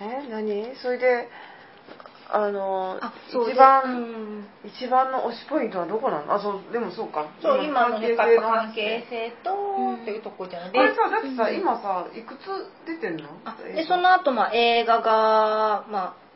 [0.00, 0.76] え何？
[0.76, 1.28] それで
[2.30, 4.46] あのあそう一番、うん。
[4.64, 6.34] 一番の推しポイントはどこなの？
[6.34, 7.26] あそうでもそうか。
[7.40, 10.02] そう今のね関係性関係性とうん。
[10.02, 11.56] っていうとこじゃないあれさだってさ、うん。
[11.56, 13.28] 今さいくつ出てんの？
[13.44, 16.28] あでその後、まあ映画がまあ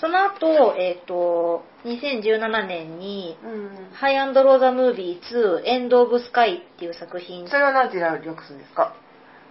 [0.00, 7.46] その後えっ、と2017年にうん「ハイアンドローザムービー2エンド・オブ・スカイ」っていう作品。
[7.48, 8.94] それはなんて略すんですか？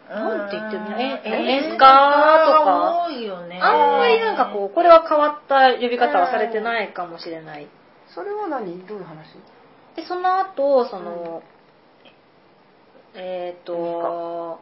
[0.09, 0.99] なんて言ってるの？
[0.99, 1.49] えうん。
[1.49, 1.81] 演出家と
[2.63, 2.95] か。
[3.55, 7.67] ねあんまりなんかこうこれは変わった呼び方はされてないかもしれない
[8.13, 9.27] それは何どういう話
[9.95, 11.41] でその後その、
[13.15, 14.59] えっ、と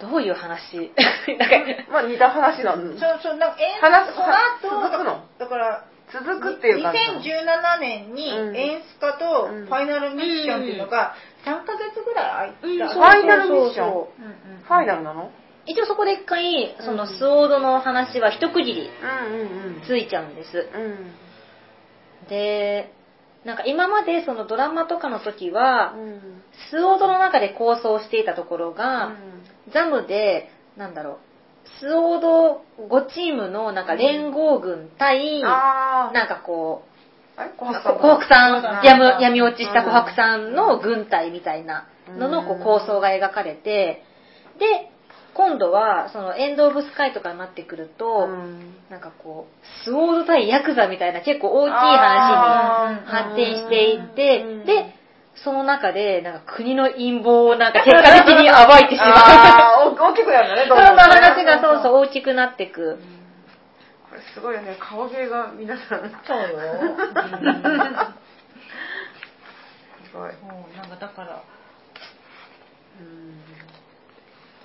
[0.00, 0.92] どういう話
[1.38, 11.14] なんかまあ似た話なのそうそうなんか演話その後続くのだから続くっていう感じなの2017年にうん演出家とフうんァイナルミッションっていうのが
[11.46, 13.90] 3ヶ月ぐらいうん空いた、ファイナルミッション？
[13.92, 14.62] そうんうん。
[14.64, 15.30] ファイナルなの？
[15.66, 19.82] 一応そこで一回そのうんスオードの話は一区切りうんうんうん。
[19.86, 20.68] ついちゃうんです。
[20.74, 22.28] うん。
[22.28, 22.92] で
[23.44, 26.42] なんか今までそのドラマとかの時はうん。
[26.70, 29.72] スオードの中で構想していたところが、うん。
[29.72, 31.18] ザムでなんだろう
[31.80, 36.95] スオード5チームのなんか連合軍対、ああなんかこう
[37.36, 38.56] 琥琥珀珀さん。
[38.56, 44.02] 琥珀闇闇落ちした琥珀さんの軍隊みたいなのの構想が描かれて
[44.58, 44.90] で
[45.36, 48.74] 今度はそのエンド・オブ・スカイとかになってくると、うん。
[48.88, 54.64] なんかこうスオード対ヤクザみたいな結構大きい話あに発展していってうん。
[54.64, 54.94] で
[55.44, 59.12] その中でなんか国の陰謀をなんか結果的に暴いてしま
[59.84, 59.94] う。
[59.94, 62.98] 大大きくなるんだねそのどんどんね話がそうそう大きくなっていく
[64.08, 64.76] これすごいよね。
[64.80, 66.10] 顔芸が皆さん。
[66.26, 66.48] そうよ、
[70.04, 70.30] すごい。
[70.30, 70.34] う
[70.72, 71.42] ん、なんかだから
[73.00, 73.42] うん。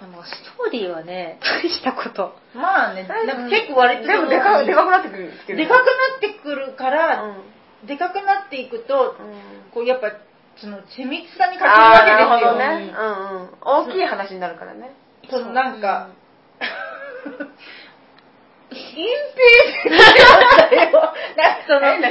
[0.01, 2.33] あのストーリーはね大したこと。
[2.55, 5.31] まあねなんか結構割とでもでかでかくなってくる。
[5.47, 7.87] でかくなってくるから、うん。
[7.87, 9.71] でかくなっていくとうん。
[9.73, 10.11] こうやっぱ
[10.57, 12.53] その緻密さに欠けるわけですよ。
[12.53, 12.93] どね。
[12.95, 13.49] うんうん。
[13.61, 14.91] 大きい話になるからね。
[15.29, 16.09] そのなんか、
[18.71, 22.07] 隠蔽なんかその、なんか、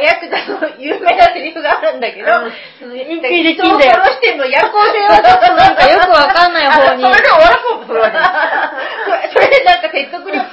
[0.00, 2.52] ヤクザの有名なセリフがあるんだけど、うん。
[2.78, 3.92] その隠蔽できんだよ。
[3.92, 7.04] 人を殺しても夜行性はちょっとなんかよくわかんない方に。
[7.04, 8.18] あそれで終わらそうとするわけ
[9.32, 10.44] それそれでなんか説得力、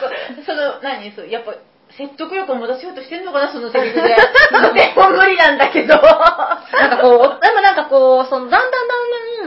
[0.45, 1.11] その、何？
[1.11, 1.55] そう、やっぱ、
[1.97, 4.07] 説得力を持たせようとしてんのかな、そのセリフで。
[4.07, 5.95] でも無理なんだけど。
[5.99, 8.95] なんかこう、でもなんかこう、そのだんだんだ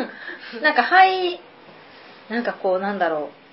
[0.04, 0.12] ん
[0.53, 1.41] だん、なんかはい、
[2.28, 3.44] なんかこう、なんだろう。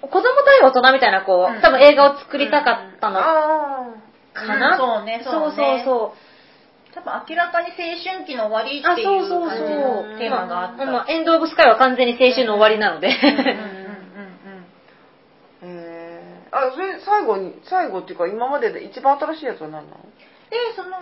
[0.00, 1.58] 子供対大人みたいな、こうん。
[1.58, 3.86] う、多分映画を作りたかったのあ
[4.34, 4.72] かな。
[4.72, 4.78] うん。
[4.78, 6.94] そうねそそうそうそう。
[6.94, 9.68] 多分明らかに青春期の終わりあ、っていそううそう感じそう。
[10.12, 10.18] の。
[10.18, 10.86] テーマがあった。
[10.86, 13.08] まあ、エンド・オブ・スカイは完全に青春の終わりなので。
[13.08, 13.46] うんうんうん
[15.62, 15.68] うん。
[15.70, 16.56] ー へー。
[16.56, 19.96] あそれ最後に最後っていうか今までで一番新しいやつは何なの？
[20.50, 20.96] で、その、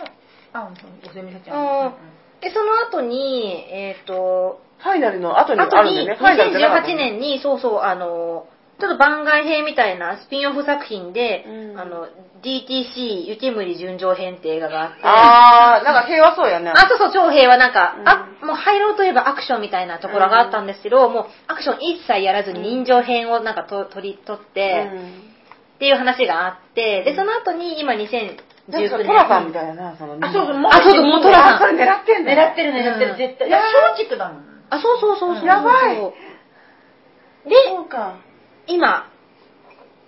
[0.53, 0.69] あ、
[1.07, 1.51] ごめんなさい。
[1.51, 1.93] うん。
[2.41, 6.15] で、その後に、えっ、と、ファイナルの後にあるんだよね。
[6.15, 8.45] ファイナルじゃなかった2018年に、そうそう、あの、
[8.79, 11.79] ちょっと番外編みたいなスピンオフ作品で、うん。
[11.79, 12.07] あの、
[12.43, 16.71] DTC 雪森純情編って映画があって、ああなんか平和そうやね。
[16.71, 18.07] あ、そうそう、長平はなんか、うん。
[18.07, 24.91] あ、もう入ろうといえばアクションみたいなところがあったんですけど、もうアクション一切やらずに人情編をなんかと取り取って、
[25.77, 28.37] っていう話があって、で、その後に今2019
[28.69, 29.07] なんか年。
[29.07, 31.55] トラさんみたいななそのあ、そうそう、あそうそうもうトラさん。
[31.55, 32.25] あそれ狙ってん。
[32.25, 33.17] だ狙ってる狙ってる、うん。
[33.17, 33.47] 絶対。
[33.47, 34.43] いや、松竹だもん。
[34.69, 35.45] あ、そうそうそうそう。
[35.45, 35.95] やばい。
[37.49, 38.26] で、そうか
[38.67, 39.09] 今、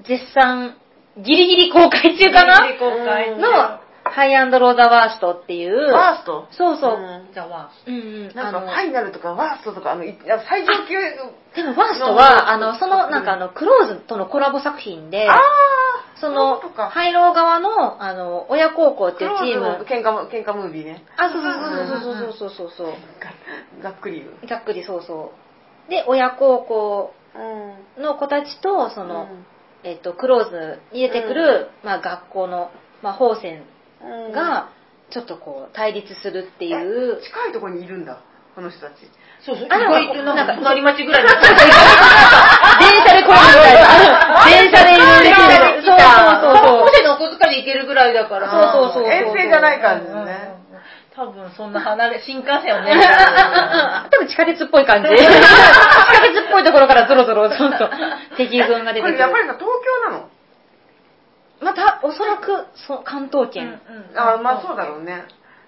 [0.04, 0.76] 絶賛、
[1.18, 2.68] ギリギリ公開中かな？
[2.68, 6.98] ギリギリ公開うんの、ハイアンドローザワーストっていう、ワーストそうそう。
[6.98, 7.30] ん。
[7.34, 8.36] ザワうんうん。
[8.36, 10.96] なんかあのファイナルとかワーストとかあのいや最上級
[11.56, 12.16] でもワーストの。
[12.16, 15.40] は、あの、その、なんかあの、クローズとのコラボ作品で、ああ
[16.20, 21.04] その、ハイロー側の、あの、親孝行っていうチーム、喧嘩も喧嘩ムービーね。
[21.18, 22.88] あ、そうそうそうそうそうそうそう
[23.84, 25.32] ががっくりざっくりそうそ
[25.88, 25.90] う。
[25.90, 27.19] で、親孝行うん
[27.98, 29.28] の子たちと、その、
[29.84, 32.72] えっと、クローズに出てくる、まあ、学校の、
[33.02, 33.64] まあ、法専
[34.04, 34.32] うん。
[34.32, 34.70] が、
[35.10, 37.20] ちょっとこう、対立するっていう。
[37.20, 38.20] え、近いところにいるんだ
[38.56, 38.94] この人たち。
[39.46, 41.42] そうそう、意あ外となんか、なんか隣町ぐらいだった。
[41.42, 41.58] 電
[43.08, 44.46] 車で来るみたいな。
[44.46, 45.84] 電車で移動できる。
[45.86, 48.52] そうそうそう高校生のお小遣いで行けるぐらいだから。
[48.52, 50.49] そうそうそうそう遠征じゃない感じね
[51.20, 52.96] 多分そんな離れ、新幹線をね。
[54.10, 55.10] 多分地下鉄っぽい感じ。
[55.12, 57.92] 地下鉄っぽいところからゾロゾロ、そうそう。
[58.38, 59.18] 敵軍が出こてくる。
[59.18, 60.30] れやっぱりさ東京なの？
[61.60, 63.82] また、おそらく、そう、関東圏。
[64.16, 65.26] あまあそうだろうね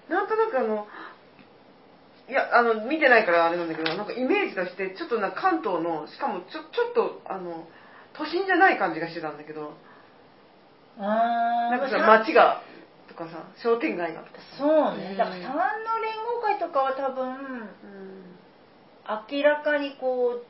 [0.08, 0.86] なんとなくあの
[2.30, 7.66] いやあの、見てないからあれなんだけど、なんかイメージとして、ちょっとな関東の、しかもちょ、ちょっと、あの、
[8.14, 9.74] 都心じゃない感じがしてたんだけど、
[10.98, 12.71] あなんかさ、さ街が、と
[13.24, 14.58] かさ、商店街がとかさ。
[14.58, 15.10] そうね。
[15.12, 15.44] うんだから三
[15.84, 17.68] の連合会とかは多分、うん。
[19.30, 20.46] 明らかにこう、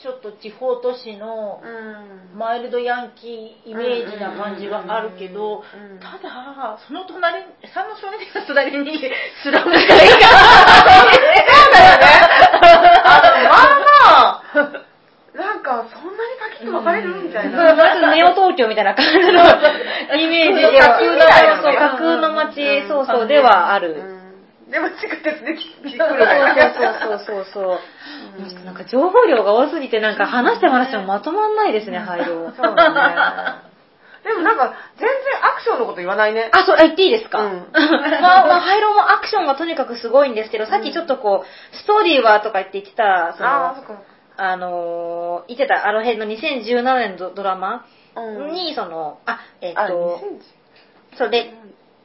[0.00, 2.38] ちょっと地方都市のうん。
[2.38, 5.62] マイルドヤンキーイメージな感じがあるけど
[6.00, 8.98] ただ、その隣に、三の少年の隣に
[9.42, 9.94] スラム街が。
[13.04, 14.82] あの、まあまあ、
[15.34, 16.24] なんか、そんな
[16.64, 17.74] にパキッと分かれるみたいな。
[17.74, 23.94] まずネオ東京みたいな感じのイメージでは、架空みたいなのねそう、架空の街、うんそうそう、ではある。
[24.08, 24.24] うん
[24.74, 26.08] でも地下鉄で来来るそう
[27.06, 27.78] そうそうそうそ
[28.62, 28.64] う。
[28.64, 32.50] なんか情報量が多すぎて、なんか話しても話してもまとまんないですね、廃炉。
[32.50, 33.74] そうだね。
[34.24, 36.50] でもなんか、全然アクションのこと言わないね。
[36.52, 37.68] あ、そう、あ言っていいですか、うん
[38.22, 44.00] まあ、まあ、廃炉もアクションがとにかくすごいんですけど、さっきちょっとこう、ストーリーはとか言って言ってた、そああ、そか。
[44.36, 47.86] あのー言ってた、あの辺の2017年のドラマ？
[48.16, 48.52] うん。
[48.52, 50.20] に、その、あ、えっ、あ、と、
[51.12, 51.52] 2010そうで、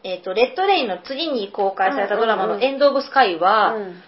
[0.04, 4.04] えっ、と、レッドレインの次に公開されたドラマのエンド・オブ・スカイは、うん。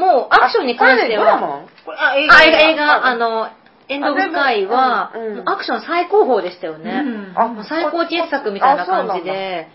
[0.00, 1.66] もうアクションに関しては、
[1.98, 3.48] あ映画、映あ画、あの、
[3.88, 5.36] エンド・オブ・スカイは、うんうん。
[5.36, 7.02] もうアクション最高峰でしたよね。
[7.04, 7.38] うん。
[7.38, 9.68] あもう最高傑作みたいな感じで、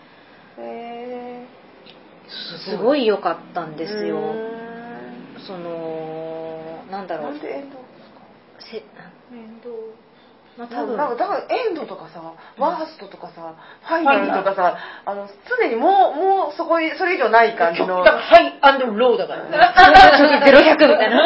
[0.58, 1.46] へ
[2.70, 4.16] すごい良かったんーですよ。
[4.18, 7.34] うその、なんだろう
[8.70, 8.82] せ
[9.30, 9.70] 面倒。
[10.56, 10.96] まあ、多分。
[10.96, 12.22] 多分、なんかだからエンドとかさ、
[12.58, 13.54] ワーストとかさ、
[13.86, 15.28] ファイナルとかさ、あの、
[15.60, 18.02] 常にもう、もうそこに、それ以上ない感じの。
[18.02, 19.50] だからハイアンドローだからね。
[20.46, 21.20] ゼロ百みたいな。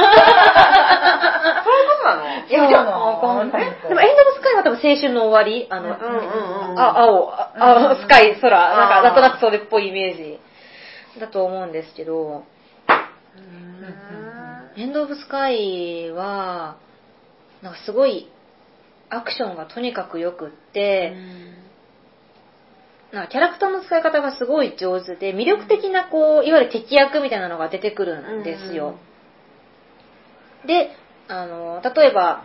[1.63, 2.25] そういうことなの？
[2.49, 3.63] いや、じゃあわかんない。
[3.63, 3.89] え？
[3.89, 6.79] でも、エンド・オブ・スカイは多分青春の終わり、あの、うんうんうん。
[6.81, 10.41] あ、青、あ青、スカイ、空、なんか、なんとなくそれっぽいイメージ。
[11.19, 12.45] だと思うんですけど、
[14.77, 16.77] エンド・オブ・スカイは、
[17.63, 18.29] なんかすごい、
[19.09, 21.15] アクションがとにかく良くって、
[23.13, 28.99] なんかキャラクターの使い方がすごい上手で、魅力的な、こう、いわゆる敵役みたいなのが出てくるんですよ。
[30.67, 30.91] で、
[31.29, 32.45] あの、例えば、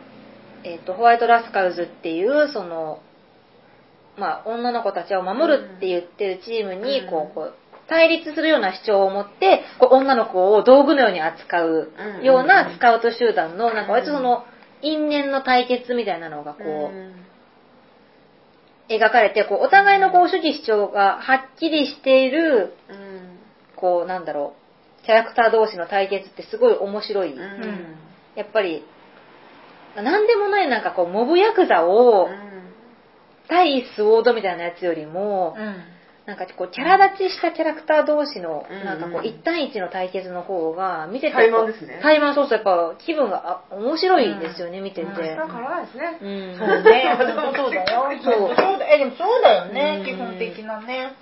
[0.63, 2.99] えっ、と、ホワイトラスカルズっていう、その、
[4.17, 7.09] まあ、女の子たちを守るって言ってるチームに、うん。
[7.09, 7.53] こう、こう、
[7.87, 11.91] 対立するような主張を持って、こう、女の子を道具のように扱う
[12.23, 14.45] ようなスカウト集団の、なんか割とその、
[14.85, 16.91] 因縁の対決みたいなのが、こ
[18.91, 22.75] う、描かれて、こう、お互いのこう、主義主張がはっきりしている、
[23.75, 24.53] こう、なんだろ
[25.01, 27.35] う、キャラクター同士の対決ってすごい面白い。
[28.35, 28.85] やっぱり、
[29.95, 32.29] なんでもないなんかこう、モブヤクザを、
[33.47, 35.55] 対スウォードみたいなやつよりも、
[36.25, 41.99] なんかこう、キャラ立ちしたキャラクター同士の、うんなんかこう、一対一の対決の方が、見てて、対マンですね。
[42.01, 45.01] 対マンそうそう、やっぱ気分があ面白いですよね、見てて。
[45.03, 46.17] うん明日からないですね。
[46.21, 46.57] うん。
[46.57, 47.17] そうね、
[47.55, 48.09] そうだよ。
[48.23, 48.55] そう。
[48.55, 50.05] そうだ、え、でもそうだよねう、ん。
[50.05, 51.13] 基本的なね。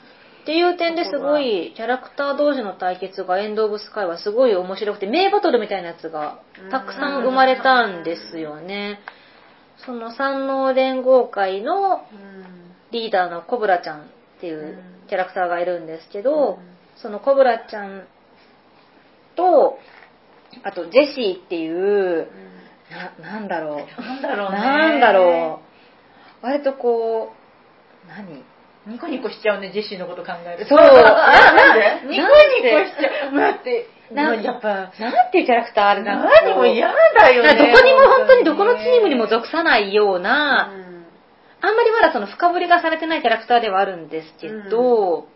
[0.44, 6.40] っていう点ですごい、キャラクター同士の対決がエンド・オブ・スカイはすごい面白くて、名バトルみたいなやつが
[6.70, 9.00] たくさん生まれたんですよね。
[9.86, 12.06] その三能連合会の
[12.92, 14.04] リーダーのコブラちゃんっ
[14.42, 14.78] ていう
[15.14, 16.58] キャラクターがいるんですけど、
[16.96, 18.08] そのコブラちゃん
[19.36, 19.78] と、
[20.64, 22.30] あとジェシーっていう、
[23.22, 24.02] な、なんだろう。
[24.02, 24.58] なんだろうね。
[24.58, 25.60] なんだろ
[26.42, 26.46] う。
[26.48, 27.32] 割とこ
[28.06, 28.44] う、何？
[28.88, 30.76] ニコニコしちゃうね、ジェシーのこと考えると。
[30.76, 30.80] そう。
[30.82, 32.08] な、なんで？
[32.10, 33.38] ニコニコしちゃう。
[33.38, 37.54] だって、なやっぱ、なんていうキャラクターあれなんか何も嫌だよね。
[37.54, 40.72] どこにも本当にどこのチームにも属さないような、
[41.64, 45.30] あんまりまだその深掘りがされてないキャラクターではあるんですけど、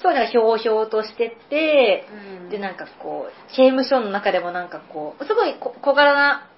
[0.00, 2.06] そうなんかひょうひょうとしてて、
[2.50, 6.48] でなんかこう、刑務所の中でもなんかこう、すごい小小柄な、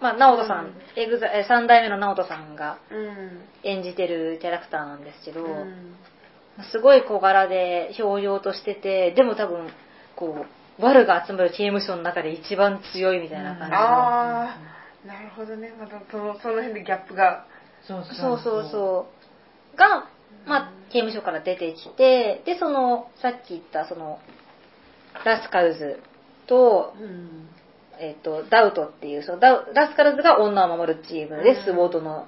[0.00, 3.40] まあ、直人さん、うんエグザえ三代目の直人さんがうん。
[3.62, 5.96] 演じてるキャラクターなんですけど、うん。
[6.70, 9.70] すごい小柄で、ひょうひょうとしてて、でも多分、
[10.16, 10.44] こ
[10.78, 13.78] う、悪が集まる刑務所の中で一番強いみたいな感じの。
[13.78, 14.58] ああ、
[15.06, 15.72] なるほどね。
[15.80, 17.46] またそのその辺でギャップが。
[17.86, 19.06] そうそうそうそ
[19.74, 19.76] う。
[19.76, 20.08] が、
[20.46, 24.20] まあ、刑務所から出てきて、で、その、さっき言った、その、
[25.24, 26.00] ラスカルズ
[26.46, 27.48] と、うん。
[27.98, 32.26] えっ、と、ダウトっていう、そのダウラスカルズが女を守るチームで、うんスウォードの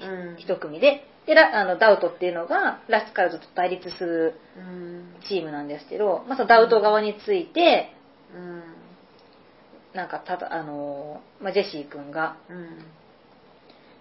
[0.00, 0.36] うん。
[0.38, 5.14] 一組で、で、ラあのダウトっていうのが、ラスカルズと対立するうん。
[5.28, 7.92] チームなんですけど、まあ、そのダウト側について、
[8.34, 8.62] うん。
[9.94, 12.78] なんか、ただ、あのーまあ、ジェシー君が、うん。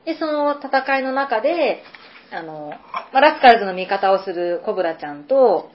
[0.06, 1.84] で、その戦いの中で、
[2.32, 5.70] あの、まあ、ラスカルズの味方をするコブラちゃんと、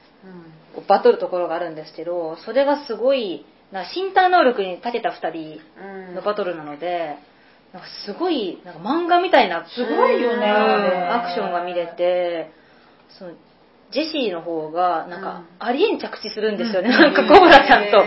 [0.75, 5.61] こうバトるところがあるんですけど、それがすごい、な身体能力に長けた二人
[6.09, 6.15] うん。
[6.17, 7.17] のバトルなので、
[7.73, 10.47] なんかすごい、なんか漫画みたいな、すごいよね。
[10.47, 12.51] アクションが見れて、
[13.09, 13.33] その
[13.93, 16.95] ジェシーの方が、なんか、ありえん着地するんですよね、うん。
[16.95, 18.05] なんかコブラちゃんへと。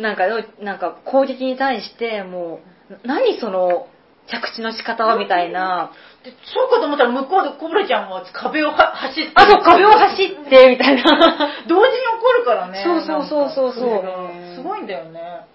[0.00, 0.26] なんか、
[0.60, 2.60] なんか攻撃に対して、も
[2.90, 3.88] う、何その
[4.30, 5.92] 着地の仕方はみたいな、
[6.24, 11.02] でそうかと思ったら向こうでコブラちゃんは壁をは走ってあ、そう、壁を走って、みたいな。
[11.66, 12.82] 同時に起こるからね。
[12.84, 13.72] そうそうそうそう。
[13.72, 15.46] そうすごいんだよね。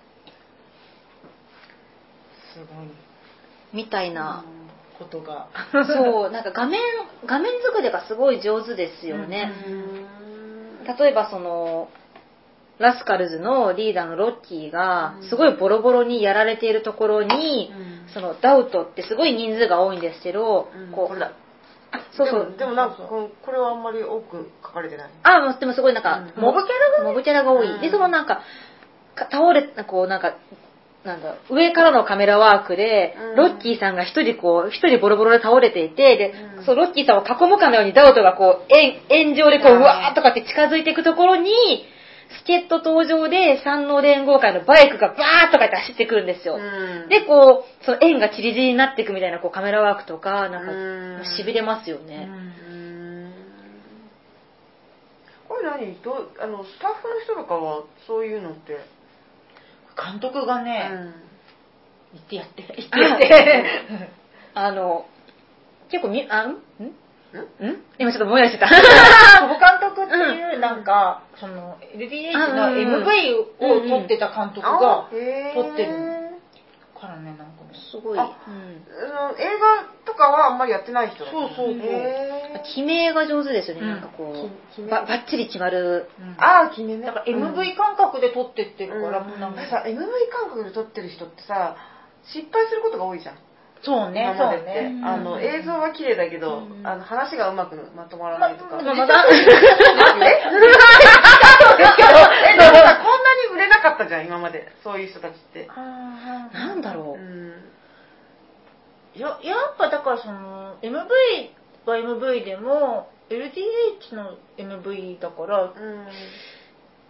[2.54, 2.88] すごい。
[3.74, 4.44] みたいな。
[4.98, 5.48] ことが。
[5.72, 6.80] そう、なんか画面、
[7.26, 9.52] 画面作りがすごい上手ですよね。
[9.68, 10.86] うん。
[10.98, 11.90] 例えばその、
[12.84, 17.72] ラスカルズのリーダーのロッキーがうん、すごいボロボロにやられているところに、
[18.08, 18.14] うん。
[18.14, 21.20] そのダウトってすごい人数が多いんですけど、こう、これ。
[21.20, 21.32] だ
[22.16, 22.56] そうそう。
[22.58, 25.10] でもなんかこのこれはあんまり多く書かれてない。
[25.24, 26.42] あ、もうでもすごいなんか、うん。
[26.42, 27.68] モブキャラがモブキャラが多い。
[27.68, 27.82] うん。
[27.82, 28.42] で、そのなんか、
[29.16, 30.36] か倒れ、こうなんか、
[31.04, 33.36] なんだ、上からのカメラワークで、うん。
[33.36, 36.66] ロッキーさんが一人こう、一人ボロボロで倒れていて、で、うん。
[36.66, 39.80] そう、ロッキーさんを囲むかのようにダウトがこう、円円状でこう、うん。
[39.80, 41.52] うわーっとかって近づいていくところに、
[42.40, 46.56] 助っ人登場で三能連合会のバイクがバーッとかって走ってくるんですよ。
[46.56, 47.10] うん。
[47.10, 51.24] で、こう、その円がチリチリになっていくみたいなこうカメラワークとか、なんうん。
[51.24, 52.30] か、痺れますよね。
[52.70, 53.34] うん。
[55.48, 56.02] これ何？
[56.02, 58.78] どうあのスタッフの人とかはそういうのって、
[59.96, 61.14] 監督がね、うん。
[62.14, 64.10] 言ってやって言ってやって。
[64.56, 65.06] あの、
[65.90, 66.62] 結構み、あ、ん？
[67.34, 67.68] ん？
[67.68, 68.68] んん今ちょっともやしてた。
[68.68, 68.78] 久
[69.48, 75.08] 保監督っていうなんか、その LDH の MV を撮ってた監督が
[75.54, 76.14] 撮ってる
[77.00, 78.20] からねなんかねすごい。
[78.20, 78.26] 映画
[80.06, 81.72] とかはあんまりやってない人そうそうそう。
[81.74, 82.64] へー。
[82.64, 83.88] 決めが上手ですよね、うん。
[83.90, 86.08] なんかこう、ばばっちり決まる。
[86.20, 86.36] うん。
[86.38, 87.06] ああ決めね。
[87.06, 89.40] だから MV 感覚で撮ってってるから、うん。
[89.40, 89.62] なんか。
[89.64, 89.98] さ MV
[90.32, 91.76] 感覚で撮ってる人ってさ
[92.24, 93.36] 失敗することが多いじゃん
[93.84, 95.02] そうね今までって、そうね。
[95.04, 96.88] あの映像は綺麗だけど、うん。
[96.88, 100.68] あの話がうまくまとまらないとか、ままあまだ、えで
[102.70, 107.22] もさこんなに売れなかったじゃん今までそういう人たちってなんだろう。
[107.22, 107.54] うん
[109.16, 110.98] ややっぱだからその MV
[111.86, 116.08] は MV でも LDH の MV だからうん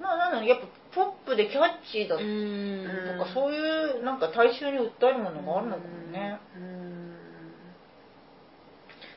[0.02, 3.20] まあなのにやっぱポップでキャッチーだうとん。
[3.20, 3.60] かそうい
[4.00, 6.84] うなんか大衆に訴えるものがあるのかもね、うん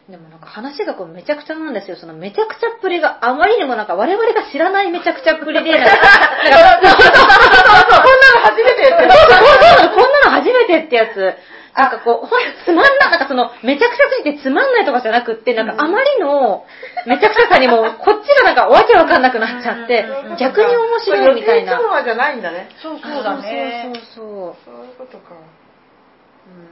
[0.09, 1.97] でもなんか話がこうめちゃくちゃなんですよ。
[1.97, 8.93] そのめちゃくちゃっぷりがあまりにもなんか我々が知らないめちゃくちゃっぷりで、 なんか、なんかそうそうそうそう、こんなの初めてって。
[8.95, 11.35] こんなの初めてってやつ。
[11.77, 16.65] なんかこう、ほんつまんな、なんかその、めちゃくちゃすぎてつまんないとかじゃなくって、なんかあまりの
[17.07, 21.73] めちゃくちゃさにも、こっちがなんかわけわかんなくなっちゃってうん、逆に面白いみたいな。
[21.73, 22.71] 予定調和じゃないんだね。
[22.83, 24.57] そうそうだねそうそう。
[24.65, 24.75] そう。
[24.75, 25.35] そういうことか。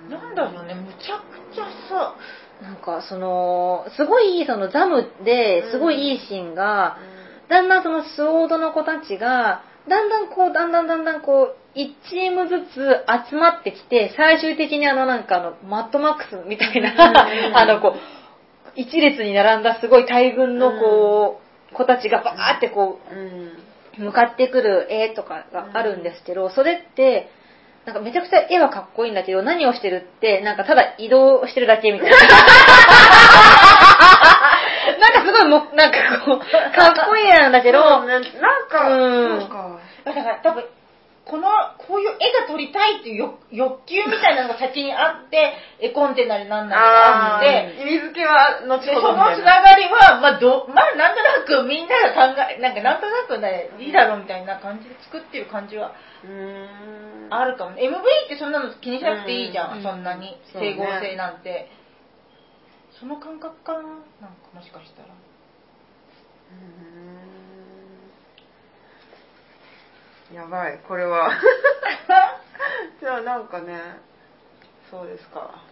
[0.06, 0.11] うん。
[0.11, 0.75] なんだろうね。
[0.75, 2.14] むちゃくちゃさ
[2.62, 6.96] なんかその、すごいそのザムですごいいいシーンが、
[7.49, 16.98] だんだんそのスウォードの子たちが、だんだんこう、だんだんだんだんこう、1チームずつ集まってきて、最終的にあのなんかあの、マットマックスみたいな、うん
[17.56, 17.94] あのこう、
[18.76, 21.40] 一列に並んだすごい大群のこ
[21.72, 23.00] う、子たちがバーってこ
[23.98, 27.30] う向かってくる絵とかがあるんですけど、それって、
[27.84, 32.16] なんかめちゃくちゃ絵はかっこいいんだけど、何をしてるって、なんかただ移動してるだけみたいな。
[34.98, 36.44] なんかすごいもう、なんかこう、か
[36.88, 38.22] っこいい絵なんだけど、なん
[38.68, 39.40] か、うん。
[39.40, 39.80] そうか。
[40.04, 40.64] だから多分
[41.24, 41.48] この
[41.88, 55.92] こういう絵が撮りたいっていう欲欲求みたいなのが先にあって絵コンテなりなんなりがああってー意味付けは後でそほどのつなながりは、まあど、まあなんとなくみんなが考え、なんかなんとなくね、いいだろうみたいな感じで作ってる感じは
[56.24, 57.88] うーんあるかもね。
[57.88, 60.36] MV ってそんなの気にしなくていいじゃん、うんそんなに。
[60.52, 61.70] 整合性なんて。
[63.00, 63.80] その感覚かな？
[63.80, 65.08] なんかもしかしたら。
[65.08, 66.93] うーん
[70.34, 71.30] やばいこれは。
[73.00, 73.80] じゃあなんかね
[74.90, 75.62] そうですか。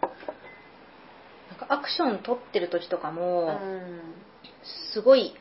[1.51, 4.15] なんかアクション撮ってる時とかうも、ん。
[4.93, 5.35] すごい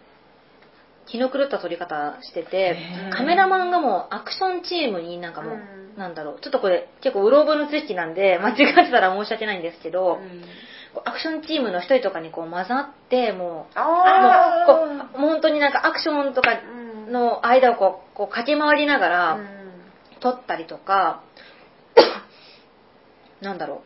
[1.06, 2.78] 気の狂った撮り方してて
[3.12, 5.98] カメラマンがもうアクションチームになんかもう、うん。
[5.98, 10.44] なんだろうちょっとこれ結構うろ覚えの知識なんで間違ってたら申し訳ないんですけど、うん。
[11.06, 16.81] アクションチームの一人とかにこう混ざってもうあもうこう本当になんかアクションとかー
[17.12, 19.62] の間をこうこう駆け回りながらうん。
[20.22, 21.24] 撮ったりとか、
[23.42, 23.82] なんだろ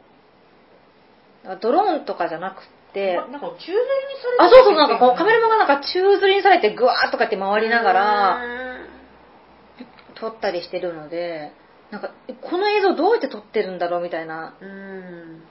[1.46, 1.58] う。
[1.62, 2.63] ドローンとかじゃなく
[2.94, 3.79] て、なんか宙吊りに
[4.22, 8.41] されてあ、そうそう、なんかこうカメラマンがなんか宙吊りにされてグワーッとかって回りながら
[10.15, 11.53] 撮ったりしてるので、
[11.91, 15.44] なんか、この映像どうやって撮ってるんだろうみたいな、うん。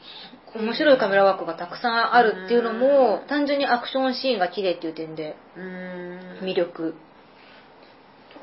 [0.57, 6.39] 面白いカメラワークがたくさんあるっていうのも、単純にアクションシーンが綺麗っていう点でうん。
[6.43, 6.95] 魅力。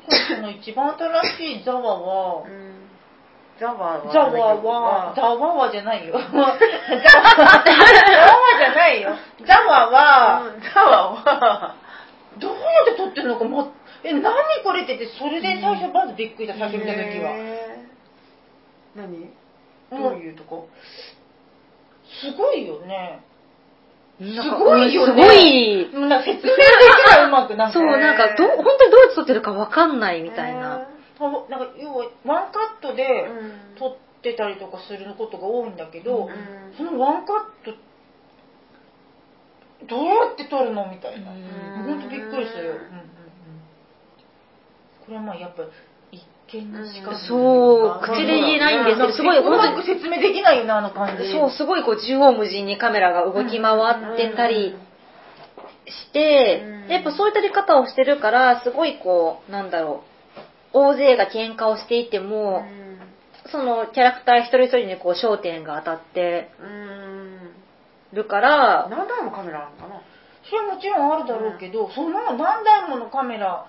[0.08, 2.88] その一番新しいザワはう、ん
[3.60, 6.14] ザワはザワは、ザワはじゃないよ。
[6.18, 6.58] ザワザワ
[8.58, 9.16] じゃないよ。
[9.46, 11.76] ザワは、うんザワは
[12.38, 17.32] どうやって撮ってんのか、ま、え、何これって言って、それで最初まずびっくりした、最初見た時は。
[18.96, 19.16] 何？
[19.16, 20.70] うんどういうとこ？
[22.22, 23.20] すごいよね。
[24.22, 25.22] すごいよね。
[25.22, 25.90] すごい。
[25.92, 27.78] もうなんか説明できないうまくなんか。
[27.78, 30.86] そう、なんかど、本当にどうやって撮ってるかわかんないみたいな。
[31.20, 33.78] あなんか要はワンカットでうん。
[33.78, 36.32] 撮ってたりとかすることが多いんだけど、うん。
[36.76, 37.72] そのワンカット
[39.88, 41.84] どうやって撮るのみたいな、うん。
[41.84, 42.86] ほんとびっくりしたよ、うんうんうん、
[45.06, 45.62] これはまあやっぱ
[47.26, 51.32] そう口で言えないんですけどすごいうまく説明できないよねあの感じ。
[51.32, 53.74] そう、すごいこう縦横無尽にカメラが動き回
[54.14, 54.76] ってたり
[55.86, 60.04] してうん、やっぱそういった撮り方をしてるから、すごいこう、なんだろ
[60.74, 62.64] う、大勢が喧嘩をしていても、
[63.50, 67.52] そのキャラクター一人一人にこう焦点が当たってうん。
[68.12, 70.00] るから、何台もカメラあるのかな？
[70.44, 73.66] それはもちろんあるだろうけど、その何台ものカメラ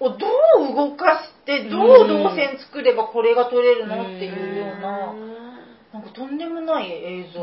[0.00, 5.14] をどう動かしてどう動線作ればこれが撮れるのっていうような、
[5.92, 7.40] なんかとんでもない映像、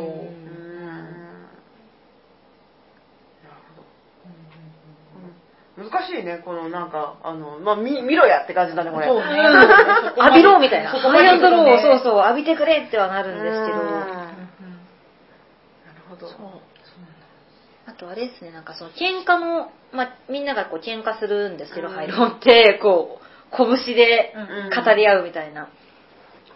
[5.76, 9.08] 難しいねこのなんかあのまあ見見ろやって感じだねこれ。
[9.08, 9.24] そうね。
[10.16, 10.92] 浴びろみたいな。
[10.92, 13.78] ハイアンドローをそううそう浴びてくれってはなるんですけど。
[13.80, 14.28] なる
[16.10, 16.28] ほど。
[16.28, 16.73] そう
[17.86, 23.24] あとあれですね、なんかその喧嘩の、まあ、みんながこう喧嘩するんですけど、ハイロンって、こう、
[23.56, 25.70] 拳でうん語り合うみたいな。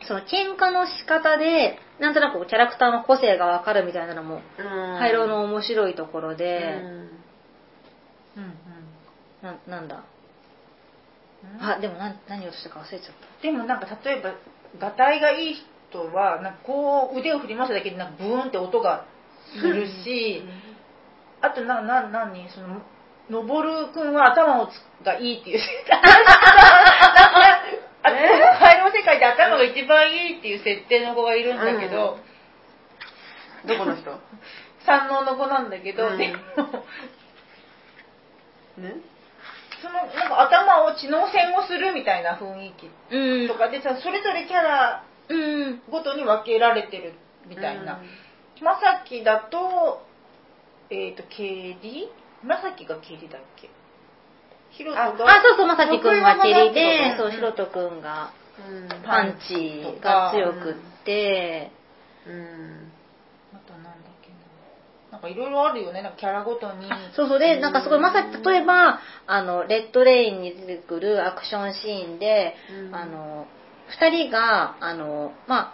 [0.08, 4.98] その喧嘩の仕方で、なんとなくこうキャラクターの個性がわかるみたいなのも、うん。
[4.98, 6.84] ハイローの面白いところうで、ん。
[8.38, 8.58] うんうん。
[9.42, 10.04] ななんだ？
[11.44, 14.34] うんあ、でも何何をしたか忘れちゃっでもなんか例えば
[14.80, 15.56] がたいがいい
[15.90, 19.06] 人はなんかこう腕を振り回すだけでなんかブーンって音が
[19.60, 20.44] するし、
[21.42, 22.82] あとなな何その
[23.30, 24.72] のぼるくんは頭をつ
[25.06, 26.08] がいいっていうなんか
[28.04, 28.16] あこ
[28.84, 31.58] のの世界で頭が一番いいってい う設定の子がいるん。
[31.58, 32.18] だけど、
[33.66, 34.20] どこの人？
[34.86, 36.18] 三能の子なんだけど、うん。
[36.18, 36.38] で も
[38.78, 38.96] ね？
[39.82, 43.56] そのなんか頭を知能戦をするみたいな雰囲気と。
[43.56, 45.82] かでさそれぞれキャラうん。
[45.90, 47.14] ごとに分けられてる
[47.46, 48.00] みたいな、
[48.62, 50.02] まさきだと
[50.90, 51.44] えっ、とケ
[51.82, 52.08] リ
[52.44, 53.70] まさきがケリだっけ？
[54.72, 57.32] ヒロトあ、がそうそう、まさきくんが蹴りで、そう、うん。
[57.36, 58.90] ひろとくんがうん。
[59.04, 61.72] パンチが強くって、
[62.26, 62.92] うん。
[63.54, 64.36] あとなんだっけな。
[65.12, 66.02] なんかいろいろあるよね。
[66.02, 66.90] なんかキャラごとに。
[67.16, 67.40] そうそう。
[67.40, 72.56] で、なんかすごい、まさき、例えば、あの、レッドレインに出てくるアクションシーンで、
[72.90, 72.96] うん。
[72.96, 73.48] あの、
[73.88, 75.74] 二人が、あの、まあ、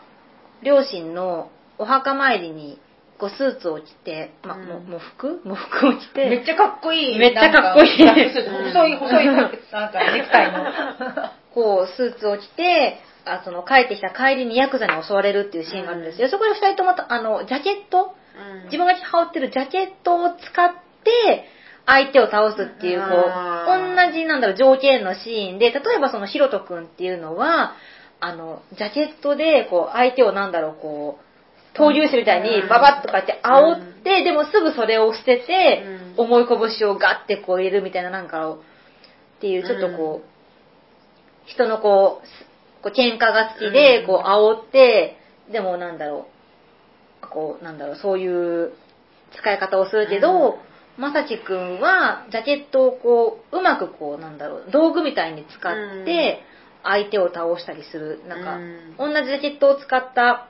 [0.63, 1.49] 両親の
[1.79, 2.79] お墓参りに、
[3.17, 4.65] こう、スーツを着て、まあ、うん。
[4.65, 5.41] も喪服？
[5.45, 7.19] 喪服を着て、めっちゃかっこいい。
[7.19, 7.97] めっちゃかっこいい。
[7.97, 9.49] 細い細いなん
[9.91, 10.65] かネクタイの。
[11.53, 16.27] こう、スーツを着て、あその、帰ってきた帰りにヤクザに襲われるっていうシーンがあるんですよ。
[16.29, 18.15] そこで二人とも、あの、ジャケット？
[18.35, 18.63] うん。
[18.65, 20.71] 自分が羽織ってるジャケットを使っ
[21.03, 21.47] て、
[21.85, 23.11] 相手を倒すっていう、こう、
[23.67, 27.75] 同じなんだろう、条件のシーンで、例えばそのヒロト君っていうのは、
[28.21, 31.32] あの、ジャケットで、こう、相手をなんだろう、こう、
[31.73, 35.83] 闘牛士みたいにババッとかって煽って、でもすぐそれを捨てて、
[36.17, 36.25] うん。
[36.25, 38.59] 重い拳をガッてこう入れるみたいななんかを、っ
[39.41, 42.31] ていう、ちょっとこう、人のこう、す
[42.83, 44.07] こう喧嘩が好きで、うん。
[44.07, 45.17] こう煽って、
[45.51, 46.27] でもなんだろ
[47.23, 48.73] う、こう、なんだろう、そういう
[49.39, 50.59] 使い方をするけど、
[50.97, 56.43] まさきくんは、ジャケットをこう、うまくこう、なんだろう、道具みたいに使って、
[56.83, 58.21] 相手を倒したりする。
[58.27, 58.59] なんか、う
[59.09, 59.13] ん。
[59.13, 60.49] 同じジャケットを使った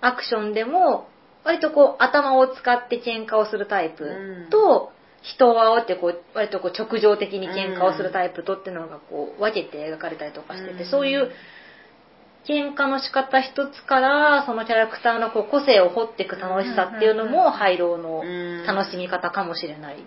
[0.00, 1.08] アクションでも、
[1.44, 10.90] 割とこう、頭を使って喧嘩をするタイプと、人を煽ってこう、割とこう、直情的に喧嘩をするタイプとっていうのがこう、分けて描かれたりとかしてて、うん。
[10.90, 11.30] そういう、
[12.48, 18.64] 喧嘩の仕方一つから、そのキャラクターのこう個性を掘っていく楽しさっていうのも、ハイローのうん。
[18.66, 20.02] 楽しみ方かもしれない。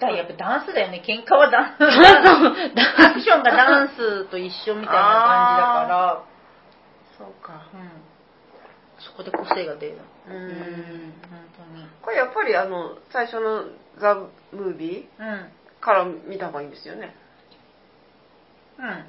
[0.00, 1.02] だやっぱダンスだよね。
[1.04, 1.82] 喧嘩はダンス。
[3.02, 6.20] アクションがダンスと一緒みたいな感じだから。
[7.18, 7.66] そうか。
[7.74, 8.17] うん
[9.00, 9.98] そこで個性が出る。
[10.28, 10.48] ううん。
[10.48, 11.40] ん本
[11.72, 11.86] 当に。
[12.02, 13.64] これやっぱりあの最初の
[14.00, 15.26] 「ザ・ムービうん。
[15.26, 15.46] ー
[15.80, 17.14] から見た方がいいんですよね。
[18.78, 19.04] うん。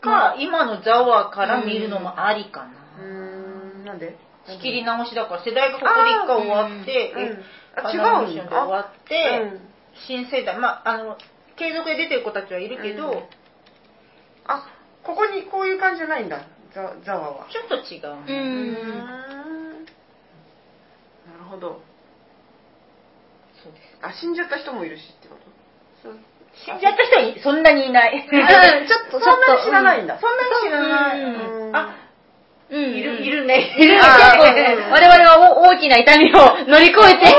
[0.00, 3.84] か、今のザワから見るのもありかな、うーん。
[3.84, 4.16] なんで？
[4.46, 7.22] 仕切り直しだから世代がここで一回終わって、うん。
[7.22, 7.44] うん
[7.76, 9.60] ションで終わって、うん。
[10.06, 11.18] 新世代まああの
[11.56, 13.18] 継続で出てる子たちはいるけど、うん。
[14.46, 14.66] あ
[15.02, 17.46] ここにこういう感じじゃないんだザザワは。
[17.48, 18.68] ちょっと違ううね、うん。
[18.68, 19.08] んな
[21.40, 21.80] るほど。
[23.64, 23.96] そうです。
[24.02, 25.48] あ死んじゃった人もいるしってこと？
[26.02, 26.18] そう。
[26.52, 28.12] 死んじゃった人はいそんなにいない。
[28.12, 29.20] うんちょっと。
[29.24, 30.18] そんなに知らないんだ。
[30.20, 30.36] そん。
[30.36, 31.26] なに知らない、う。
[31.28, 31.34] ん
[31.68, 31.76] うん。
[31.76, 31.96] あ
[32.68, 32.82] うん。
[32.92, 33.40] いるいる。
[33.40, 33.98] るねいる。
[34.02, 36.36] あー結構、我々はお大きな痛みを
[36.68, 37.26] 乗り越えて。
[37.26, 37.32] 死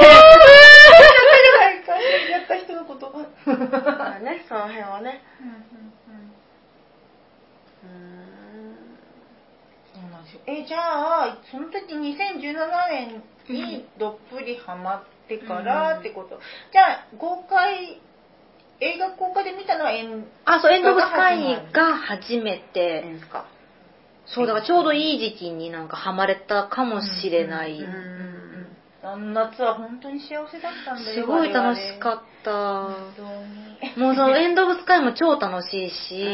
[2.25, 3.25] んじゃった人の言葉
[3.97, 8.99] まあねその辺はねうーん
[9.93, 10.41] そうなんですよ。
[10.47, 10.77] えじゃ
[11.23, 12.53] あその時2017
[12.89, 16.39] 年にどっぷりハマってからってこと、
[16.71, 18.01] じゃあ公開
[18.79, 23.45] 映画公開で見たのはエンあ、そう、エンド・オブ・スカイが初めて、んですか？
[24.27, 27.79] そう、だからちょうどいい時期になんかハマれたかもしれない。
[27.81, 28.36] うん
[29.03, 32.89] あの夏は本当に幸せだったんだよすごい楽しかっった
[33.99, 36.25] もうそのエンド・オブ・スカイも超楽しいし、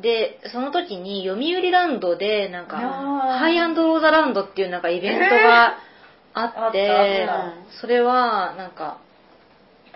[0.00, 5.78] で、その時に読売ランドで、なんか、ハイアンド・ローザランドっていうなんかイベントが
[6.34, 8.98] あって、えーそれは、なんか、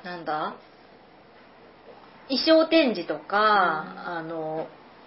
[0.05, 0.55] なんだ？
[2.29, 4.67] 衣装展示とか、あの、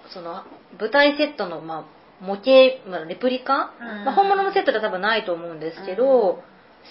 [0.10, 0.43] その、
[0.79, 4.05] 舞台セットの、まあ、模型、まあ、レプリカ、うん。
[4.05, 6.43] まあ、本物のセットでは多分ないと思うんですけど、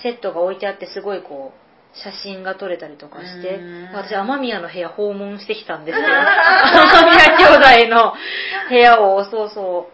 [0.02, 3.88] セットが置いてあってすごいこう、写真が撮れたりとかして、うん。
[3.92, 6.04] 私、雨宮の部屋訪問してきたんですよ。
[6.04, 8.14] 雨 宮兄弟の
[8.68, 9.90] 部屋を、そうそ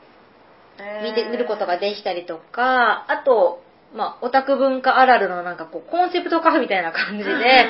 [0.78, 3.62] う、見て、見ることができたりとか、あと、
[3.94, 7.66] まあ、オタク文化あるあるのなんかこう、コンセプトカフェみたいな感じで、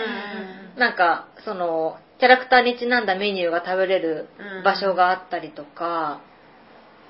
[0.76, 4.28] なんか、その、キャラクターにちなんだメニューが食べれる
[4.64, 6.20] 場所があったりとか、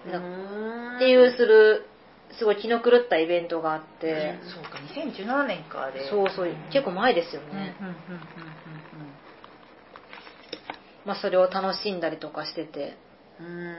[0.07, 0.97] うん。
[0.97, 1.87] っていうする、
[2.39, 7.77] すごい気の狂ったイベントがあって、そうか2017年かあれそうそう、結構前ですようんうんうんね。
[7.81, 7.95] うんうん。
[11.05, 12.97] まあ、それを楽しんだりとかしてて、
[13.41, 13.77] うん。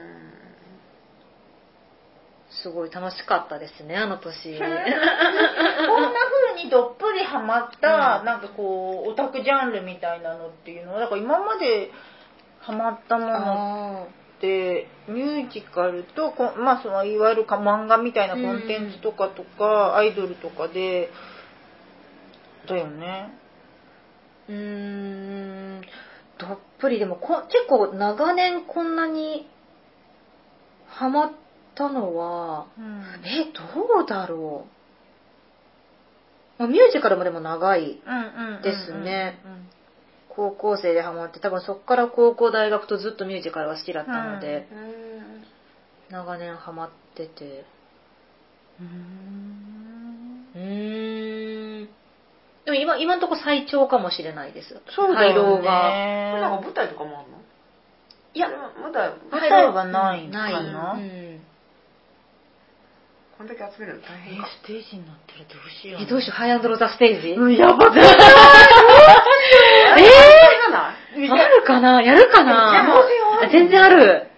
[2.62, 4.58] すごい楽しかったですね、あの年。
[4.58, 4.84] こんな
[6.54, 8.26] 風にどっぷりハマった、うん。
[8.26, 11.90] なんかこうオタクジャンルみたいなのっていうのはだから今まで
[12.60, 14.02] ハマったもの。
[14.02, 14.06] あ
[14.42, 21.10] ってミュージカルとこまあそのいわゆるか漫画みたいなコンテンツとかとか、アイドルとかで
[22.68, 23.32] だよね。
[24.48, 25.80] ーうーん、
[26.38, 29.48] どっぷりでもこ結構長年こんなに
[30.88, 31.32] ハマっ
[31.76, 33.02] たのは、うん。
[33.24, 34.66] え、どうだろ
[36.58, 36.58] う。
[36.58, 38.02] まあ、ミュージカルもでも長い。
[38.04, 38.62] うんうん。
[38.62, 39.40] ですね
[40.34, 45.44] 高校生でハマって、多分そっから高校大学とずっとミュージカルは好きだったので、うん。
[46.10, 47.64] 長年ハマってて。
[48.80, 50.46] うん。
[50.54, 51.88] うーん。
[52.64, 54.80] でも今、今んとこ最長かもしれないです。
[54.94, 56.30] そうだ廃よ炉が。
[56.30, 57.38] これなんか舞台とかもあるの？
[58.34, 58.48] いや、
[58.80, 60.50] まだ舞台はないかな。
[60.50, 60.52] い。
[60.72, 61.40] なうん。
[63.36, 64.46] こんだけ集めるの大え変か。
[64.62, 66.02] ステージになったらどうしよう。
[66.02, 68.12] え、どうしよう、ハイアンドローザステージ、うんやばくないえ
[69.92, 72.02] あれじゃないー、あるかな？
[72.02, 72.98] やるかな？
[73.50, 74.28] 全然ある。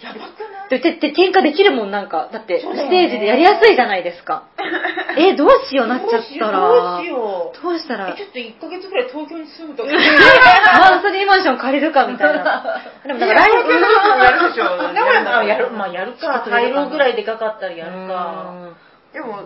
[0.00, 0.68] やばくない？
[0.70, 2.28] で、て、て、喧嘩できるもん、なんか。
[2.32, 4.44] だって、ステージでやりやすいじゃないですか。
[5.18, 6.58] え、どうしようなっちゃったら。
[6.60, 7.62] どうしよう。
[7.62, 8.08] どうしたら？
[8.08, 9.90] えちょっと1ヶ月ぐらい東京に住むとか。
[9.92, 12.80] マンスリーマンション借りるかみたいな。
[13.06, 13.72] でもなんかライブ
[14.24, 16.40] やるでしょだからまあやるまあやるか。
[16.50, 18.46] 廃炉ぐらいでかかったらやるか。
[18.50, 18.76] うん
[19.12, 19.40] でも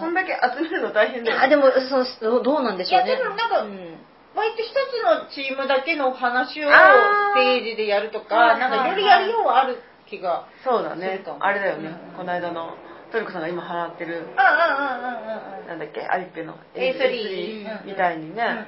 [0.00, 1.38] こんだけ集めるの大変だよ。
[1.38, 3.10] いや、でも、そうどうどうなんでしょうね。
[3.10, 3.94] いやでもなんかうん
[4.34, 11.22] 割と一つのチームだけの話をステージでやるとかはいなんかいろいろやるようはある気がそうだね。
[11.24, 11.88] そうかもあれだよね。
[12.10, 12.16] うん。
[12.16, 12.76] この間の
[13.12, 16.00] トリコさんが今ハマってるああああああなんだっけ？
[16.06, 16.96] アリッペの A3
[17.82, 18.66] A3 みたいにね。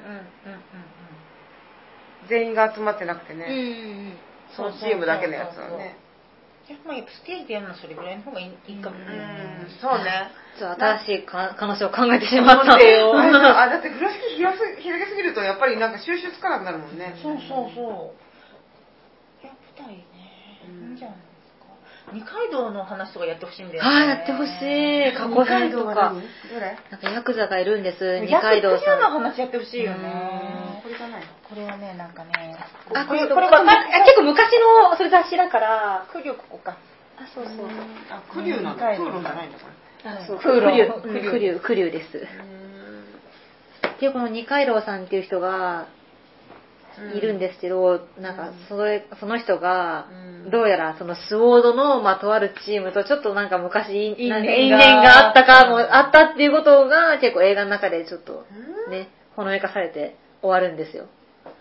[2.29, 3.45] 全員が集まってなくてね。
[3.45, 4.17] ん
[4.55, 5.97] そのチームだけのやつはね。
[6.01, 6.04] い
[6.73, 9.69] やまあやっぱステージでやるのはそれぐらいの方がいいいいかもうねん。
[9.81, 10.31] そうね。
[10.57, 12.73] そう、新しいか可能性を考えてしまった。
[12.73, 13.13] 待ってよ。
[13.13, 17.13] あだって風呂敷広す広げすぎるとやっぱりなんか収集つかなくなるもんね。
[17.21, 18.15] そうそうそ
[19.41, 19.45] う。
[19.45, 20.61] いや舞台ね。
[20.65, 21.17] うんいいんじゃない
[22.13, 25.13] 二階堂の話とかやってほしいんだよねはい、やってほしい。
[25.13, 26.13] 過去編とか。
[26.13, 26.77] どれ？
[26.91, 29.23] なんかヤクザがいるんです、二ヤ階堂さクザのん。
[29.23, 32.55] 話やってほしいようんねこれじゃないこれはねなんかね
[32.93, 36.77] あ、これ、これこれ、これこれわかん結構昔の、それ雑誌だから、クリョここか
[37.17, 37.55] あ、そうそう。
[38.11, 38.95] あ、クリュウなんだ。
[38.95, 39.65] プーロンじゃないんだ、こ
[40.03, 40.09] れ。
[40.11, 42.27] あ、そう、クーロンクリュウ、クリュです。
[43.99, 45.87] で、この二階堂さんっていう人が
[47.15, 50.07] いるんですけど、なんか、それ、その人が
[50.45, 58.45] うん、どうやらそのスウォードの、まあ、とあるチームとちょっとなんか昔、因縁があったかも、あったっていうことが結構映画の中でちょっと
[58.87, 58.91] うん。
[58.91, 61.07] ね、ほのめかされて終わるんですよ。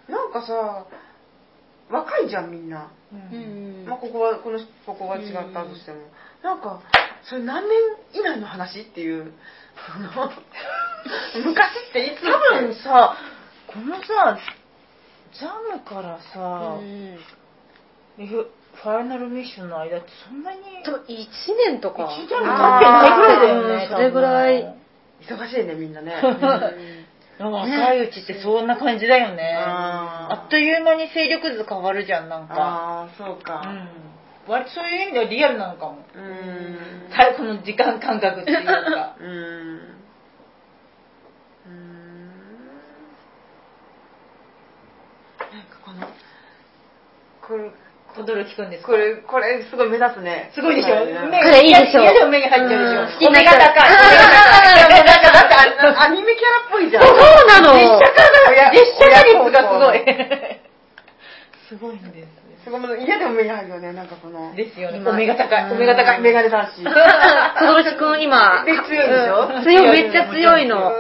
[0.09, 0.87] なんかさ、
[1.91, 2.91] 若いじゃん、みんな。
[3.13, 3.85] うん。
[3.87, 5.99] まあ、ここは、この、ここが違ったとしても。
[6.43, 6.83] なんか、
[7.23, 7.79] それ何年
[8.13, 9.33] 以内の話っていう。
[11.35, 13.17] 昔っていつ多分さ
[13.67, 14.39] このさ
[15.39, 17.19] ジャムからさ、うん
[18.17, 18.27] フ
[18.75, 21.07] ファイナルミッションの間ってそんなに多分1
[21.71, 22.05] 年とか。
[22.13, 24.77] 一年経ってないぐらいだよねうんそれぐらい。
[25.23, 26.15] 忙しいね、みんなね。
[27.41, 33.63] 若いうちってそんな感じだよね、あーあっという間に勢力図変わるじゃんなんか、ああ、そうか。
[33.67, 37.11] うん、割とそういう意味ではリアルなのかもうーん。
[37.11, 39.29] 最後の時間感覚っていうかうーん。
[39.29, 42.29] うーん。
[45.41, 46.07] なんかこの、
[47.45, 47.71] これ、
[48.17, 50.51] 轟くんですかこれ、これ、すごい目立つね。
[50.55, 54.09] すごいでしょ、ね目これいいでしょ嫌でも目に入っちゃうでしょ、うんお目が高いなん
[54.65, 57.03] か、だってアニメキャラっぽいじゃん。
[57.05, 60.01] そうなの実写化が実写化率がすごい
[61.69, 64.55] すごいんですすごい、嫌でも目に入るよね、なんかこの。
[64.55, 66.83] ですよねお目が高いお目が高いメガネ男子。
[66.85, 66.91] と
[67.67, 70.93] どろきくん今、強いでしょ強い、めっちゃ強いの。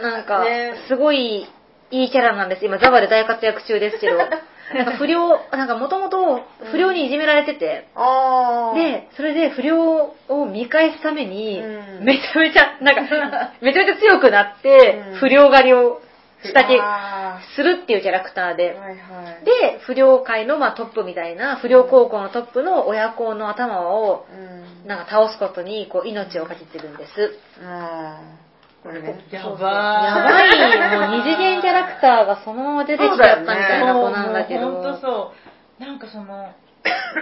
[0.00, 0.46] なんか、
[0.88, 1.46] すごい
[1.90, 2.64] いいキャラなんです。
[2.64, 4.18] 今、ザバで大活躍中ですけど。
[4.74, 8.76] なんか不良、なんかもともと不良にいじめられてて、あー。
[8.76, 16.00] で、それで不良を見返すためにう、んめちゃめちゃ、なんか、 めちゃめちゃ強くなってうん、不良狩りを
[16.42, 18.68] したけ、あするっていうキャラクターーで。
[18.68, 18.94] はいは
[19.42, 19.44] い。
[19.44, 24.88] で、不良界のまあトップみたいな、不良高校のトップの親子の頭を、うん。
[24.88, 27.38] なんか倒すことにこう命をかけてるんです。
[27.62, 28.43] あー
[28.84, 29.18] これね。
[29.30, 34.70] やばやばい、もう二次元キャラクターがそのまま出てきちゃったみたいな子なんだけど。
[34.70, 35.32] ほんとそ
[35.80, 36.52] うなんかその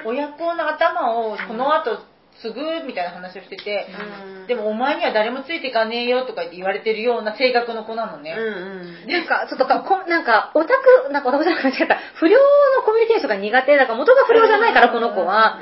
[0.04, 2.02] 親子の頭をこの後
[2.42, 3.86] 継ぐみたいな話をしてて、
[4.26, 9.06] うんでもお前には誰もついていかねえよとか言って言われてるような性格の子なのね、うんうん。
[9.06, 10.74] なんか、ちょっとか、こなんか、オタ
[11.06, 11.70] ク、なんかオタクじゃなくて、
[12.18, 15.60] 不良のコミュニケーションが苦手だから、元が不良じゃないから、この子は。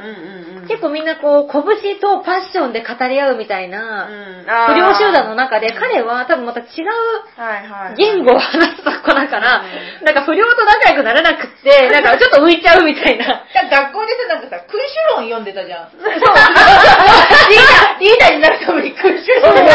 [0.71, 5.75] 結構みんなこう、拳とパッションで語り合うみたいな、うん、不良集団の中で、うん。
[5.75, 6.69] 彼は多分また違う。
[7.99, 9.67] 言語を話す子だから、
[10.01, 13.43] うなんか不良と仲良くなれなくって、 なんかちょっと浮いちゃうみたいな。
[13.69, 15.91] 学校でさなんかさ君主論読んでたじゃん。
[15.91, 16.07] そう。
[16.07, 19.73] リーダーリーダーになるために君主論読んで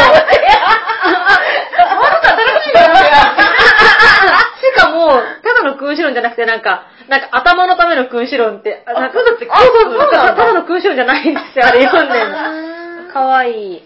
[2.66, 4.45] し
[4.76, 5.08] かも、
[5.42, 13.12] ただの君主論じゃなくて、なんか、なんか頭のための君主論って、あなんかそうだってあ、そうそう、そうなんだただの君主論じゃないんですよ、あれ読んでるの。
[13.12, 13.82] かわいい。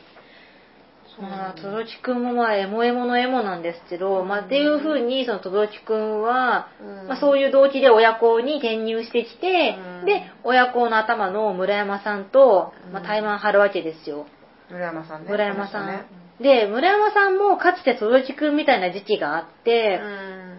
[1.21, 14.27] まあ、とどきくんもまあ、エモエモのエモなんですけど、まあ、っていう風に、そのとどきくんは、うんまあ、そういう動機で親子に転入してきて、うんで、親子の頭の村山さんと、まあ、うん対マン張るわけですよ。
[14.71, 15.31] 村山さんね。
[15.31, 15.87] 村山さん。
[15.87, 16.05] ね
[16.41, 20.50] で、村山さんもかつてとどきくんみたいな時期があって、うん。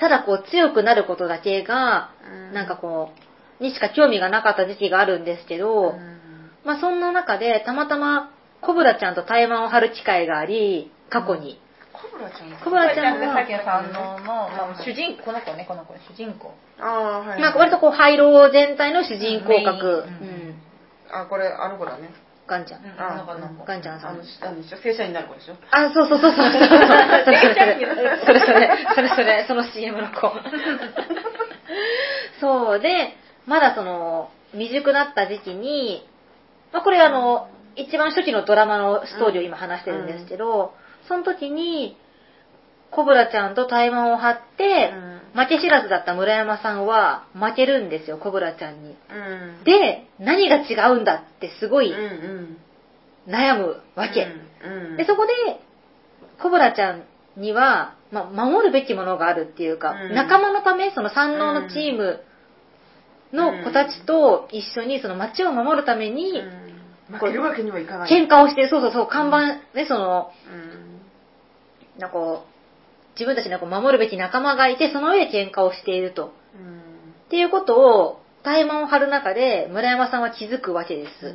[0.00, 3.10] ただこう強くなることだけが、うんなんかこ
[3.60, 6.20] う、にしか興味がなかった時期があるんですけど、うん
[6.64, 11.60] まあそんな中でたまたまコブラちゃんと対マンを張る機会があり、過去に。
[11.92, 17.40] コブラちゃんコブラちゃんはさっきの三能の、まあ、主人公この子ねこの子主人公ああ、はい。
[17.40, 19.86] なんか割とこう、廃炉全体の主人公格。
[19.86, 20.54] ううんん。
[21.10, 22.10] あ、これ、あの子だね。
[22.50, 22.84] ガンちゃん。
[22.84, 24.20] うんあこの子の子ガンちゃんさんあの、。
[24.20, 25.54] あの、正社員になる子でしょ？
[25.70, 26.52] あ、そうそうそうそう。
[26.52, 27.76] それそれそれ。
[28.26, 30.32] それそれ、それそれ、その CM の子。
[32.40, 36.04] そうで、まだその、未熟だった時期に、
[36.72, 40.74] まあこれあの、一番初期のドラマのストーリーを今話してるんですけど、
[41.06, 41.96] その時に、
[42.90, 44.92] コブラちゃんと対マンを張って、
[45.34, 48.90] 負け知らずだった村山さんは負けるんですよ、コブラちゃんに。
[48.90, 49.64] うん。
[49.64, 53.32] で、何が違うんだってすごいうんうん。
[53.32, 54.26] 悩むわけ。
[54.64, 54.96] うん。
[54.96, 55.32] で、そこで、
[56.40, 57.04] コブラちゃん
[57.36, 62.22] には、まあ、守るべきものがあるっていうか、うん仲間のため、その山王のチーム
[63.32, 66.70] の子たちと一緒にその街を守るために、うん
[67.10, 68.10] 負けるわけにはいかない。
[68.10, 72.00] 喧嘩をして、そうそうそう、看板ね、その、うん。
[72.00, 72.49] なんかこう、
[73.20, 76.32] 自分たちの守るべき仲間がいて、その上で喧嘩をしていると。
[76.54, 76.78] うん。
[77.26, 81.34] っていうことを、怠慢を張る中で、村山さんは気づくわけです。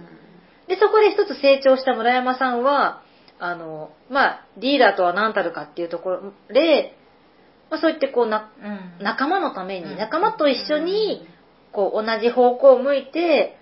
[0.67, 3.03] で、そこで一つ成長した村山さんは、
[3.37, 6.97] あの、まあ、リーダーとは何たるかっていうところで、
[7.69, 9.03] まあ、そう言ってこうな、うん。
[9.03, 9.97] 仲間のために、うん。
[9.97, 11.27] 仲間と一緒に、
[11.71, 13.57] こう、同じ方向を向いて、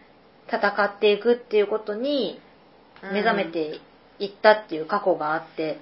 [0.47, 2.39] 戦っていくっていうことに
[3.11, 3.79] 目覚めて
[4.19, 5.79] いったっていう過去があって、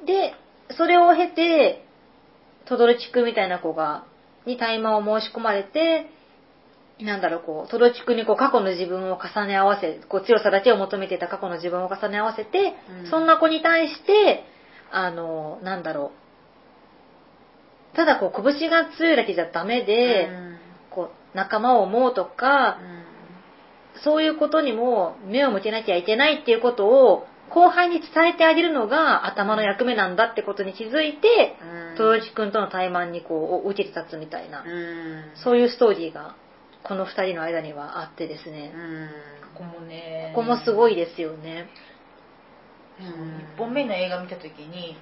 [0.00, 0.06] うん。
[0.06, 0.34] で、
[0.70, 1.84] それを経て、
[2.66, 4.04] トドルチクみたいな子が、
[4.46, 6.06] に大麻を申し込まれて、
[7.00, 12.74] なんだろう、こう、トドルチクにこう過去の自分を重ね合わせ、こう強さだけを求めていた過去の自分を重ね合わせて、
[13.04, 13.10] うん。
[13.10, 14.44] そんな子に対して、
[14.90, 16.12] あの、なんだろ
[17.92, 20.58] う、ただこう、拳が強いだけじゃダメで、うん。
[20.90, 22.78] こう、仲間を思うとか、
[24.02, 31.92] そういうことにも目を向けなきゃいけないっていうことを後輩に伝えてあげるのが頭の役目なんだってことに気づいて、うん。
[31.92, 35.24] 豊内くんとの対マンにこう受けて立つみたいな、うん。
[35.36, 36.36] そういうストーリーが
[36.82, 38.72] この二人の間にはあってですね。
[38.74, 39.08] う、ん。
[39.54, 40.32] ここもね。
[40.34, 41.68] ここもすごいですよね。
[43.00, 43.06] うん
[43.56, 44.96] 1本目の映画見た時に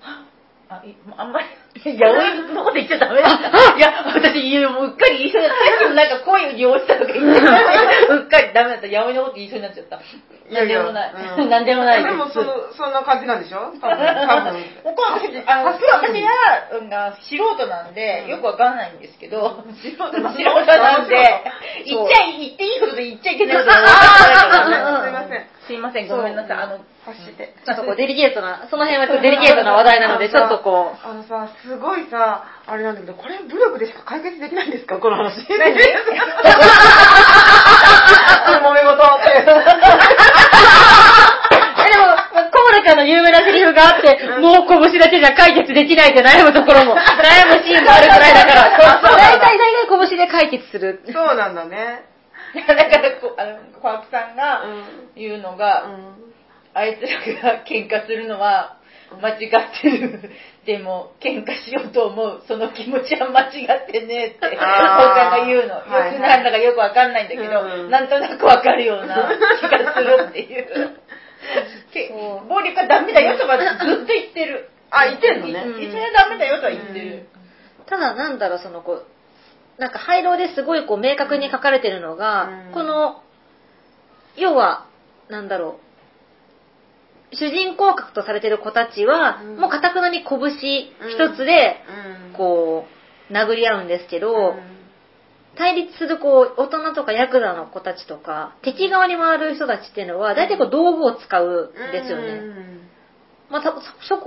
[0.00, 0.36] はっ
[0.68, 1.46] あいあんまり
[1.84, 7.40] 八百のこと言っちゃダメだったいや私ううっかり言いそうになったさっきもなんか声に落ちたとか言って
[8.12, 10.00] うっかりダメだった八百のこと言いそうになっちゃった。
[10.50, 11.12] 何でもない。
[11.38, 11.50] うん。
[11.50, 13.72] 何でもないでもそのそんな感じなんでしょ？
[13.80, 14.64] 多分多分。
[14.84, 15.82] 僕は私あの私
[16.22, 18.30] は、うん、が素人なんで、うん。
[18.30, 20.06] よくわからないんですけど、素人。
[20.06, 21.16] 素人なんで、
[21.84, 25.46] 言っちゃい、言っていいことで言っちゃいけないことすいません。
[25.66, 26.56] すいません、ごめんなさい。
[26.58, 26.78] あの、
[27.14, 34.98] ちょっとこうデリケートな、その辺はちょっとデリケートな話題なので、ちょっとこう、あのさすごいさあれなんだけどこれ武力でしか解決できないんですか？
[34.98, 35.46] この話。
[35.48, 35.70] 何？
[38.58, 39.44] 揉め事ってえ
[41.90, 42.06] でも、
[42.50, 48.70] コーラの有名なセリフがあって、もう拳だけじゃ解決できないって悩むところも、悩むシーンもあるくらいだから、
[49.02, 51.02] 大体大体拳で解決する。
[51.12, 52.04] そうなんだね。
[52.66, 54.84] だからこ、あの、小涌さんがうん。
[55.16, 55.84] 言うのが、
[56.76, 58.76] あいつらが喧嘩するのは
[59.22, 59.40] 間違っ
[59.80, 60.30] てる。
[60.66, 62.42] でも、喧嘩しようと思う。
[62.46, 65.74] その気持ちは間違ってねえって、おあーちゃんが言うの。
[65.74, 70.66] よはいはいくなんだかよくわかんないんだけど、うんなんとなくわかるような気がするっていう。
[72.48, 74.68] 暴力はダメだよとかずっと言ってる。
[74.90, 77.28] あ言ってんのねいいそれはダメだよとは言ってる。
[77.86, 79.04] ただなんだろう、そのこ
[79.78, 83.22] う、なんか廃炉ですごいこう明確に書かれてるのが、うんこの、
[84.36, 84.86] 要は、
[85.28, 85.85] なんだろう、
[87.38, 89.56] 主人公格とされてる子たちは、うん。
[89.58, 91.76] もう堅くなに拳一つで、
[92.30, 92.36] うん。
[92.36, 92.86] こ
[93.30, 94.76] う、殴り合うんですけど、うん。
[95.56, 102.80] 対立するこう大人とかヤクザの子たちとか敵側に回る人たちっていうのは大体こう道具を使うんですよね、うん。
[103.50, 104.26] まあ、たそそこ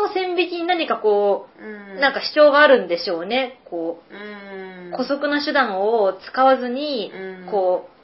[0.00, 3.60] の線引きに何かこううなんか主張があるんでしょうね。
[3.66, 7.50] こう姑息な手段を使わずにうん。
[7.50, 7.99] こう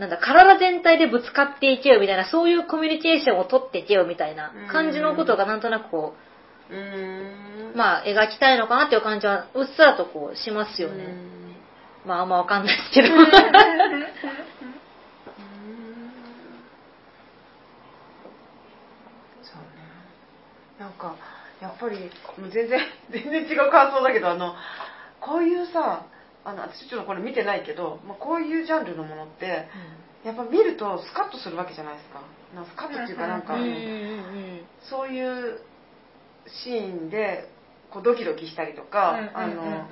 [0.00, 6.14] なんだ体全体でぶつかっていけよみたいなそういうコミュニケーションを取っていけよみたいな感じのことがなんとなくこ
[6.70, 6.78] うん。
[7.74, 11.54] うまあ描きたいのかなっていう感じはうっすらとこうしますよね、うん。
[12.06, 13.08] まああんまわかんないですけど。
[13.08, 13.26] そうね。
[20.78, 21.14] なんか
[21.60, 21.98] やっぱり
[22.38, 24.54] もう全然全然違う感想だけどあの
[25.20, 26.06] こういうさ
[26.44, 29.68] あの私ちょっとこれ見てないけど、まあ、こういうジャンルのものって
[30.24, 32.22] やっぱ見るとスカッとするわけじゃないですか。
[32.54, 33.54] なんかスカッとっていうかなんか、
[34.88, 35.60] そういう
[36.64, 37.48] シーンで
[37.90, 39.88] こうドキドキしたりとか、あの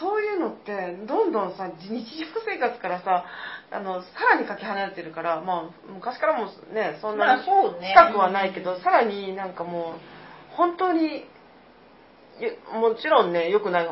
[0.00, 3.24] そういうのってどんどんさ日常生活からさ
[3.70, 7.94] あのさらにかけ離れてるから、まあ、昔からもねそんなまあそうね。
[7.96, 9.94] 近くはないけど、さらになんかも
[10.52, 11.22] う本当によ
[12.72, 13.86] もちろんね良くない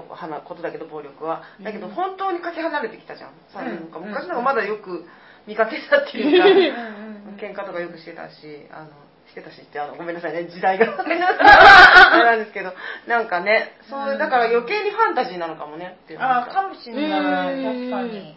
[0.45, 1.43] ことだけど暴力は。
[1.63, 3.79] だけどうん本当にかけ離れてきたじゃん、さうんなん。
[3.91, 5.05] か昔の方がまだよく
[5.47, 8.91] 見かけたっていうか、うん喧嘩とかよくしてたしあの
[9.31, 10.87] してたしってあのごめんなさいね時代が。
[10.97, 12.73] なんですけど
[13.07, 17.55] なんかねそうだから余計にファンタジーなのかもねっていうああ、かかもしれない。
[17.55, 18.37] うん確かに。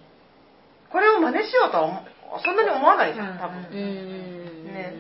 [0.92, 2.06] これを真似しようとは思
[2.46, 4.94] そんなに思わないじゃん多分、ね。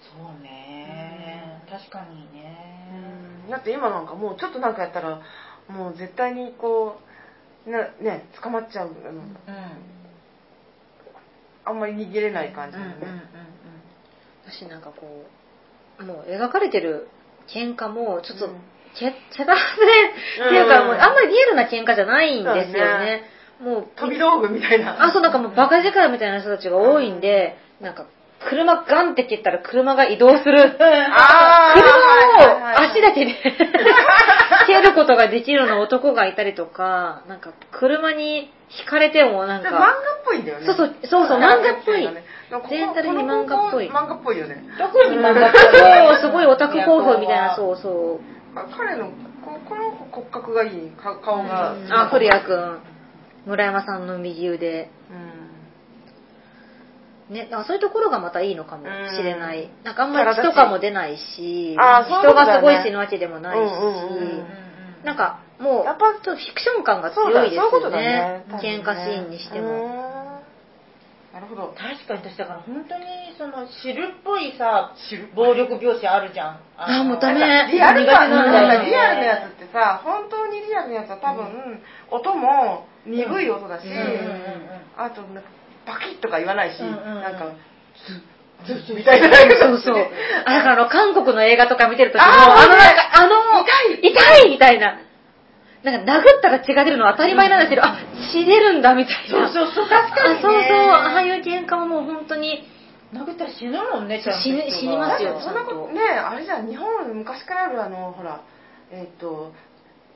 [0.00, 0.79] そうね。
[1.70, 2.88] 確かにね。
[3.44, 3.50] うん。
[3.50, 5.20] だって今なんかもうちょっとなんかやったら
[5.68, 6.98] もう絶対にこ
[7.66, 9.30] うなね捕まっちゃうあのうん。
[11.64, 12.90] あんまり逃げれない感じうんうん
[14.44, 15.26] 私なんかこ
[16.00, 17.08] うもう描かれてる
[17.46, 18.60] 喧嘩もちょっとうん。
[18.98, 23.22] け手だせっていうかもうあんまりリアルな喧嘩じゃないんですよね。
[23.60, 25.04] もう飛び道具みたいな。
[25.04, 28.06] あそうなんかもうバカ力みたいな人たちが多いんでなんか
[28.48, 30.56] 車ガンって蹴ったら車が移動する。
[30.78, 30.90] 車を
[32.78, 33.34] 足だけで
[34.66, 40.66] 蹴ることができるような男がいたりとかなんか車にひかれてもなん漫画っかぽいんだよね。
[40.66, 42.08] そうそうそうそう漫画っぽい
[42.68, 43.90] 全体的に漫画っぽい。
[43.90, 44.64] 漫画っぽいよね。
[44.78, 48.58] 特に漫画っぽいそうすごいオタク候補みたいなそうそう。
[48.58, 49.06] あ彼の
[49.44, 52.78] ここの子骨格がいいか顔が、あ古谷くん
[53.46, 54.88] 村山さんの右腕。
[55.10, 55.39] うん
[57.30, 59.62] ね、なんかそういうところがまたいいのかもしれない。
[59.62, 59.84] うん。
[59.84, 62.60] なんかあんまり血とかも出ないし、あーそういうことだよね。
[62.60, 64.44] 人がすごい死ぬわけでもないし、うんうんうん
[65.04, 68.44] なんかもう、やっぱちょっとフィクション感がそうだ強いですそういうことだよね。
[68.48, 68.52] ね。
[68.52, 69.88] ね喧嘩シーンにしてうも。
[69.96, 70.20] ん。
[71.32, 71.72] なるほど。
[71.78, 73.04] 確かに私だから本当に
[73.38, 74.92] その汁っぽいさ
[75.34, 76.60] 暴力描写あるじゃん。
[76.76, 83.92] あもうダメなんかリアル感苦手なんリアルなやつってさ本当にリアルなやつは多分、音も鈍い音だし、うん。
[83.92, 84.00] うん。
[84.00, 84.80] うん。
[84.96, 85.48] あとなんか
[85.90, 87.22] パキッとか言わないし、うんうんうん。
[87.22, 87.52] なんか
[88.66, 89.28] ズッズッみたいな
[89.58, 90.06] そうそう。
[90.44, 93.64] あ、だからあの、韓国の映画とか見てるときも、あのなんか、あの、
[94.00, 94.12] 痛い。
[94.12, 95.00] 痛いみたいな。
[95.82, 97.96] なんか、殴ったら血が出るのは当たり前なんですけど、あ、
[98.32, 99.48] 血出るんだみたいな。
[99.48, 100.90] そうそうそう確かに、ね、あ、そうそう。
[100.90, 102.68] ああいう喧嘩はもう本当に、
[103.12, 105.88] 殴ったら死ぬもんねちゃんと死ぬ死にますよそんなこと。
[105.88, 108.40] ねあれじゃん日本昔からあるあのほら
[108.92, 109.52] えっ、と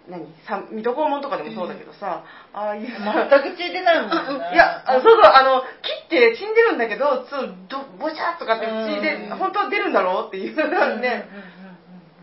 [0.08, 2.86] 何さ水戸黄門とかでもそうだけどさ、ああいう。
[2.86, 4.52] 全く血出ないもんね。
[4.52, 10.52] いや、そうそう、あの、切って死んでるんだけど、そうどボシャーとかって血でうん、本当は出るんだろうっていう。
[10.52, 11.24] うんうんうんうんね、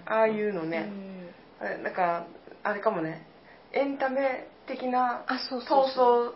[0.05, 1.29] ああいうのうね、ん。
[1.59, 2.25] あれなんか、
[2.63, 3.25] あれかもね、
[3.73, 5.85] エンタメ的な闘。
[5.85, 6.31] 争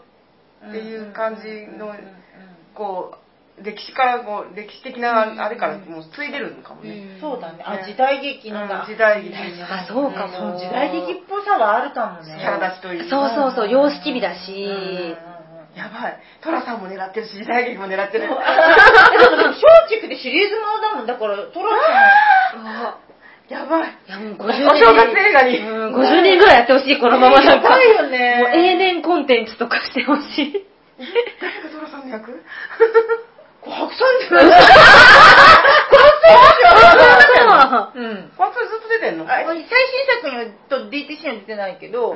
[0.68, 1.42] っていう感じ
[1.78, 1.96] のうんうんうんうん、
[2.74, 3.25] こう、
[3.64, 7.16] 歴史からこう、歴史的なあれからもう継いでるのかもね。
[7.16, 9.34] うんそうだねあね時代劇のうんが時代劇
[9.64, 13.10] あそうかもその時代劇っぽさはあるかもねキャラ立ちといい。
[13.10, 15.16] そうそうそう、様式美だうんうんうんし、
[15.76, 16.20] やばい。
[16.42, 18.28] トラさんも狙ってるし、時代劇も狙ってる。
[18.28, 18.44] でも松
[19.90, 21.70] 竹でシリーズものだもんだからトラ
[22.60, 23.00] あ
[23.48, 23.92] やばい。
[24.08, 24.68] いやもうお50年。
[24.84, 25.58] 正月映画に。
[25.60, 27.70] うん、50年ぐらいやってほしい、このままなんか。
[27.70, 30.66] やばいよねもう永年コンテンツとかしてほしい。
[30.98, 32.32] 誰がトラさんの役？
[32.32, 33.35] さん
[33.72, 34.62] 白山じゃない。
[37.96, 39.24] うん本当にずっと出てんの？
[39.26, 39.66] あ最新
[40.22, 42.16] 作にはと DTC には出てないけど、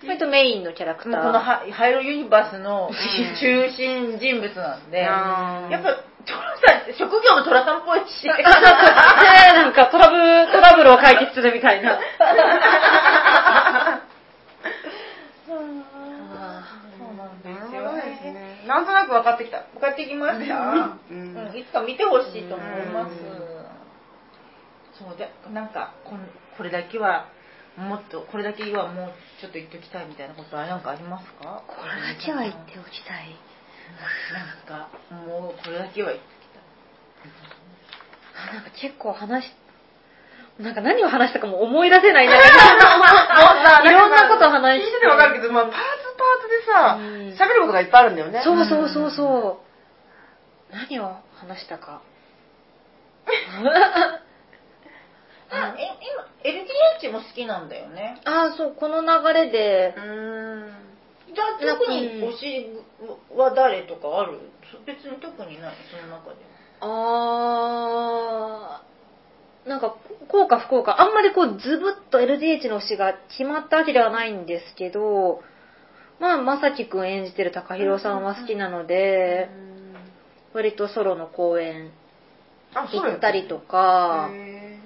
[0.00, 1.22] それとメインのキャラクター。
[1.22, 2.90] このハハイロユニバースの
[3.40, 8.34] 中心人物なんで、うんやっぱトラさん職業もトラさんっぽいし、 あ
[9.54, 11.98] なんかトラブル、トラブルを解決するみたいな。
[15.46, 15.60] そう
[17.16, 18.53] なんでなるすよほどですね。
[18.66, 19.64] なんとなく分かってきた。
[19.74, 23.54] 向かってきました、ううんんいつか見てほしいと思います、うん
[24.94, 26.20] そうでなんかこん
[26.56, 27.26] これだけは
[27.76, 31.64] もっとこれだけはもうちょっと言っておきたいみたいなことは何かありますか？
[31.66, 33.34] これだけは言っておきたい。
[34.30, 36.24] なんかもうこれだけは言って
[38.38, 39.52] あなんか結構話し、
[40.60, 42.26] なんか何を話したかも思い出せない。
[42.28, 44.86] なんかいろんなこと話して。
[44.86, 46.48] 聞いてて分かるけど、まあ、パーツパーツ
[47.36, 48.42] でさ、喋ることがいっぱいあるんだよね。
[48.44, 49.60] そうそうそうそ
[50.70, 50.74] う。
[50.74, 52.02] 何を話したか。
[55.50, 58.20] あえ今 LDH も好きなんだよね。
[58.24, 59.94] ああ、そう、この流れで。
[59.96, 60.72] う、ーん。
[61.34, 62.66] じゃあ特に推し
[63.36, 64.38] は誰とかある？
[64.86, 65.74] 別に特にない？
[65.90, 66.36] その中で。
[66.80, 69.96] あー、なんか、
[70.28, 75.42] こうか不幸か、あんまりこう、ズブッと LDH の推しが決まったわけではないんですけど、
[76.20, 79.48] まあ、まさきくん演じてる高弘さんは好きなので、
[80.52, 81.90] 割とソロの公演
[82.74, 84.78] 行ったりとかへ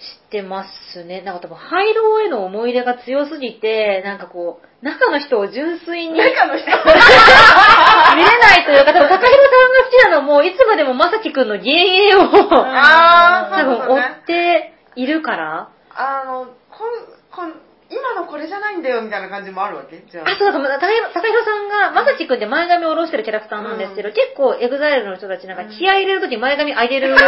[0.00, 1.20] してますね。
[1.20, 6.66] なんか多分、廃炉への思い出が強すぎて、なんかこう、中の人を純粋にー中の人？
[8.16, 14.24] 見れないというか、多分、高弘さんが好きなのも、いつまでもまさきくんの幻影を、多分追っ。
[14.26, 16.88] ているから、あの、こん、
[17.30, 17.54] こん、
[17.90, 19.98] 今のこれじゃないんだよみたいな感じもあるわけ？
[20.08, 20.30] じゃあ。
[20.30, 24.14] あ、そうだ、高弘高弘さんが、雅貴くんって前髪を下ろしてるキャラクターなんですけど、うん。
[24.14, 25.70] 結構 EXILE の人たちなんかうん。
[25.70, 27.14] 気合い入れるとき前髪上げる。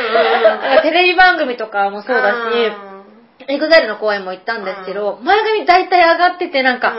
[0.00, 2.72] なんかテレビ番組とかもそうだし、
[3.48, 6.92] EXILE の公演も行ったんですけど、前髪大体上がっててなんか、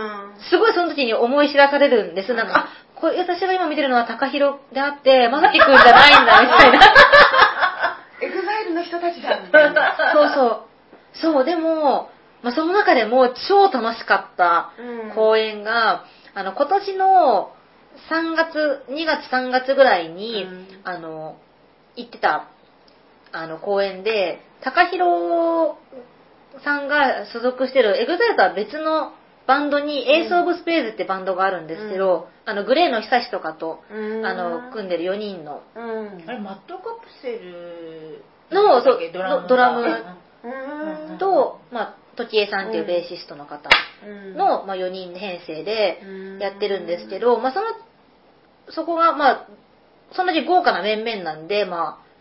[0.50, 2.34] すごいその時に思い知らされるんです。
[2.34, 6.80] なんか、あ、これ私が今見てるのは高弘であって、雅貴くんじゃないんだ、みたいな。
[8.92, 9.96] 人たちだみたいな。
[10.14, 10.62] そうそう。
[11.14, 12.10] そう、でも、
[12.42, 15.12] まあ、その中でも超楽しかったうん。
[15.12, 17.52] 公演が、あの、今年の
[18.10, 20.68] 3月、2月3月ぐらいに、うん。
[20.84, 21.38] あの、
[21.96, 22.48] 行ってた、
[23.32, 25.76] あの、公演で、高弘
[26.64, 29.14] さんが所属してる、 EXILE とは別の
[29.48, 34.26] バンドに、 ACE OF SPADES ってバンドがあるんですけど、あの、 GLAY の HISASHI とかと、うん。
[34.26, 36.24] あの、組んでる4人の、うん。
[36.28, 39.82] あれマットカプセルのそうドラムドラム。
[40.44, 43.70] うんと、まあ、時江さんっていうベーシストの方
[44.06, 44.36] うん。
[44.36, 46.06] の、まあ、4人編成でう
[46.38, 46.40] ん。
[46.40, 47.68] やってるんですけど、まあ、その、
[48.70, 49.48] そこが、まあ、
[50.14, 52.12] そんなに豪華な面々なんで、まあ、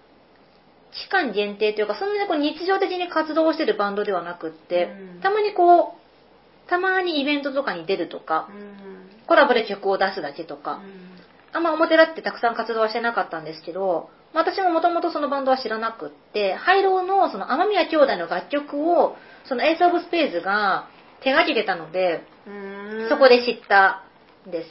[0.92, 5.20] 期間限定というか、そんなにこう日常的に活動をしてるバンドではなくって、うん。
[5.20, 9.26] たまにこう、たまにイベントとかに出るとかう、ん。
[9.26, 10.80] コラボで曲を出すだけとか、
[11.52, 20.88] あんま表立ってたくさん活動はしてなかったんですけど、まあ私ももともとそのバンドは知らなくって、 HiGH&LOW のその雨宮兄弟の楽曲を、その ACE OF SPADES が
[21.20, 22.50] 手掛けてたので、う
[23.06, 24.04] んそこで知った
[24.46, 24.70] です。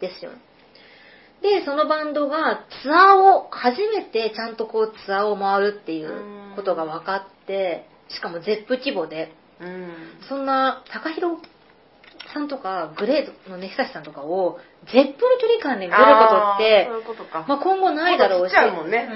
[0.00, 0.30] ですよ。
[1.42, 9.92] で、そのバンドがツアーを、初めてちゃんとこうツアーを回るっていうことが分かって、しかも Zepp 規模で、うん
[10.28, 11.36] そんな、高弘
[12.32, 17.44] さんとか、グレードのねひさしさんとかを、ゼップの距離感で見れることってあーそう、いうことか。
[17.48, 19.08] まあ今後ないだろうし、ちっちゃいもんね。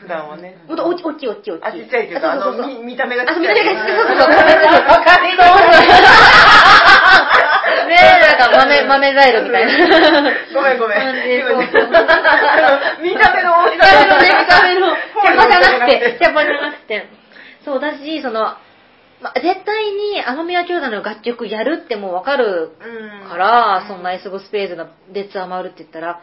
[0.00, 0.56] 普段はね。
[0.68, 1.50] もっと大きい大きい大きい。
[1.50, 1.68] 大きい。
[1.68, 2.74] あちっちゃいっていうかあそうそうそう。
[2.74, 3.96] のみ見た目がちあ、見っちゃいた目がちっちゃい。
[3.96, 4.28] そうそうそう。
[4.30, 5.36] わかり
[7.90, 9.72] ねえ、なんか豆、豆ザイルみたいな。
[10.54, 10.98] ごめんごめん。
[13.02, 17.08] 見た目の大き見た目のね、見た目の、 フォキャパじゃなくて、ルキャパじゃなくて。
[17.64, 18.54] そうだし、その、
[19.22, 22.72] まあ、絶対に天宮兄弟の楽曲やるってもうわかる
[23.22, 23.28] うん。
[23.28, 26.20] から、そんなエスボスペーズのでツアー回るって言ったら、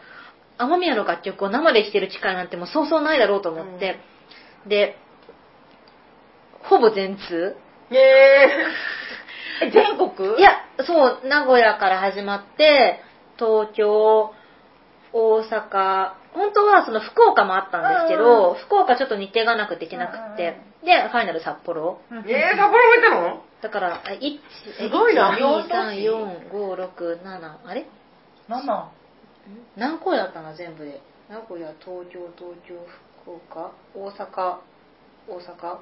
[0.58, 4.00] 天宮の楽曲を生で弾ける機会なんてもうそうそうないだろうと思って、
[4.66, 4.96] で、
[6.64, 7.56] ほぼ全通。
[7.90, 8.48] え
[9.72, 10.36] 全国？
[10.38, 10.50] いや、
[10.84, 13.00] そう、名古屋から始まって、
[13.38, 14.32] 東京、
[15.12, 22.00] 大阪、本当はその福岡もあったんですけど、福岡ちょっと日程がなくて行けなくって、で、ファイナル札幌。
[22.10, 23.42] えー、札幌も行ったの？
[23.62, 24.38] だから、あ1、
[24.78, 25.36] すごいな。
[25.36, 27.86] 1 2、3、4、5、6、7、あれ？
[28.48, 28.92] ママ
[29.76, 31.00] 何個やったな、全部で。
[31.28, 32.74] 名古屋、東京、東京、
[33.22, 34.58] 福岡、大阪、
[35.28, 35.78] 大阪、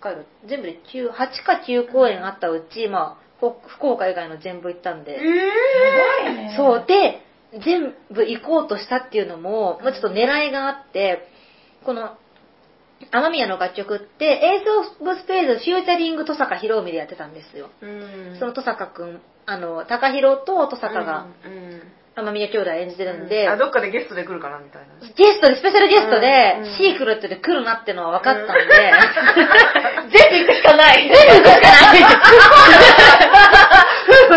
[0.00, 1.12] 北海道、全部で9、8
[1.44, 5.22] か9公演あったうち、まあ、ほ福岡以外の全部行ったんで、えす
[6.24, 6.54] ごいね。
[6.56, 7.22] そう、で、
[7.64, 11.26] 全部行こうとしたっていうのも、まあちょっと狙いがあって、
[11.84, 12.16] この、
[13.10, 17.70] 雨宮の楽曲って、エースオブスペーズフューチャリング登坂博美でやってたんですよ。
[17.80, 18.36] うん。
[18.38, 21.82] その登坂くん、あの、高弘と登坂がうんうん。
[22.16, 28.92] 雨宮兄弟演じてるんで、あどっかでゲストで来るかなみたいなゲストで、スペシャルゲストでうんうん、シークレットで来るなってのは分かったんで、
[30.10, 31.08] 全部行くしかない。
[31.08, 32.02] 全部行くしかない。
[34.10, 34.34] 福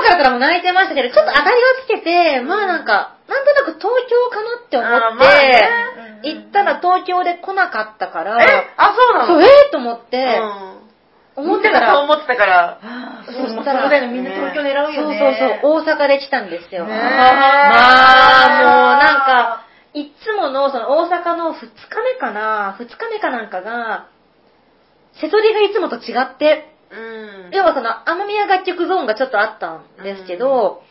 [0.00, 5.93] 岡からも泣いてましたけど、ちょっと当たりをつけて、まあなんか、なんとなく東京かなって思ってね、
[6.24, 8.46] 行ったら東京で来なかったから、え？
[8.76, 9.26] あそうなの？
[9.26, 9.72] そう、えー？
[9.72, 10.40] と思って、
[11.36, 11.44] うん。
[11.44, 12.78] 思ってたら、そう思ってたから。
[13.26, 15.18] そしたらみんな東京狙うよね。
[15.18, 16.86] そうそうそう、大阪で来たんですよ。
[16.86, 16.96] ねえ。
[16.96, 19.64] まあ、もうなんか、
[19.94, 21.66] いっつもの、その大阪の2日
[22.02, 24.08] 目かな、2日目かなんかが、
[25.20, 26.96] 瀬戸りがいつもと違って、う
[27.48, 27.50] ん。
[27.52, 30.82] 要はその、天宮楽曲ゾーンがちょっとあったんですけど、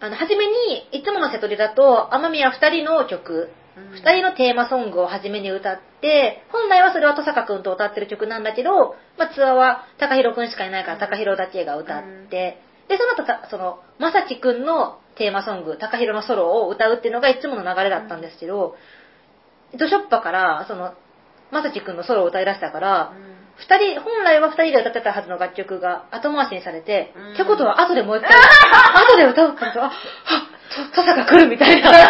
[0.00, 3.92] あの、初めに、いつもの瀬戸りだと、天宮二人の曲、うん。
[3.92, 18.74] 二人のテーマソングを初めに歌って、本来はそれは登坂くんと歌ってる曲なんだけど、まあ、ツアーは高弘くんしかいないから高弘だけが歌って、で、その後た、その、まさきくんのテーマソング、高弘のソロを歌うっていうのがいつもの流れだったんですけど、
[19.78, 20.94] ドショッパから、その、
[21.52, 23.12] まさきくんのソロを歌い出したから、
[23.56, 27.34] 二人、本来は二人で歌ってたはずの楽曲が後回しにされて、うん。
[27.34, 29.92] ってことは後でもう一回、後で歌うってことは、あ、
[30.70, 31.90] と、とさか来るみたいな。
[31.90, 32.06] 今日、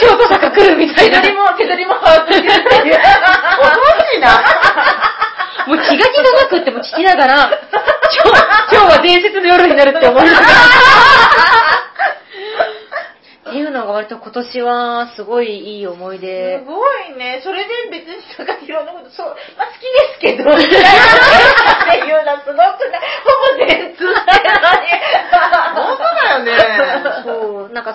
[0.00, 1.20] 今日とさか来るみたいな。
[1.20, 3.10] 手取りも手取りも把握してるっていう恐
[3.68, 4.28] ろしいな
[5.66, 8.40] もう気が気がなくっても聞きながら、今日、
[8.72, 10.46] 今日は伝説の夜になるって思いながら。
[13.50, 16.64] っていうのが割と今年はすごいいい思い出す。
[16.64, 17.40] ごいね。
[17.42, 19.26] それで別に高弘のこと、そう、
[19.58, 20.44] まあ好きですけど、
[22.24, 23.00] のはすごくない。
[23.26, 24.20] ほぼ全通だ
[25.74, 26.52] 本当だよね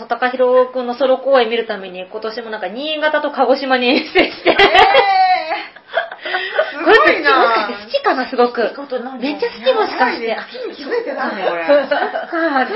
[0.08, 4.58] 高弘くんのソロ公演見るために今年もなんか新潟と鹿児島に遠征して。
[6.78, 8.62] すごいな好きかな、すごく。
[9.20, 10.38] めっちゃ好きもしかして。
[10.76, 11.98] 気づいてないねこれそっか、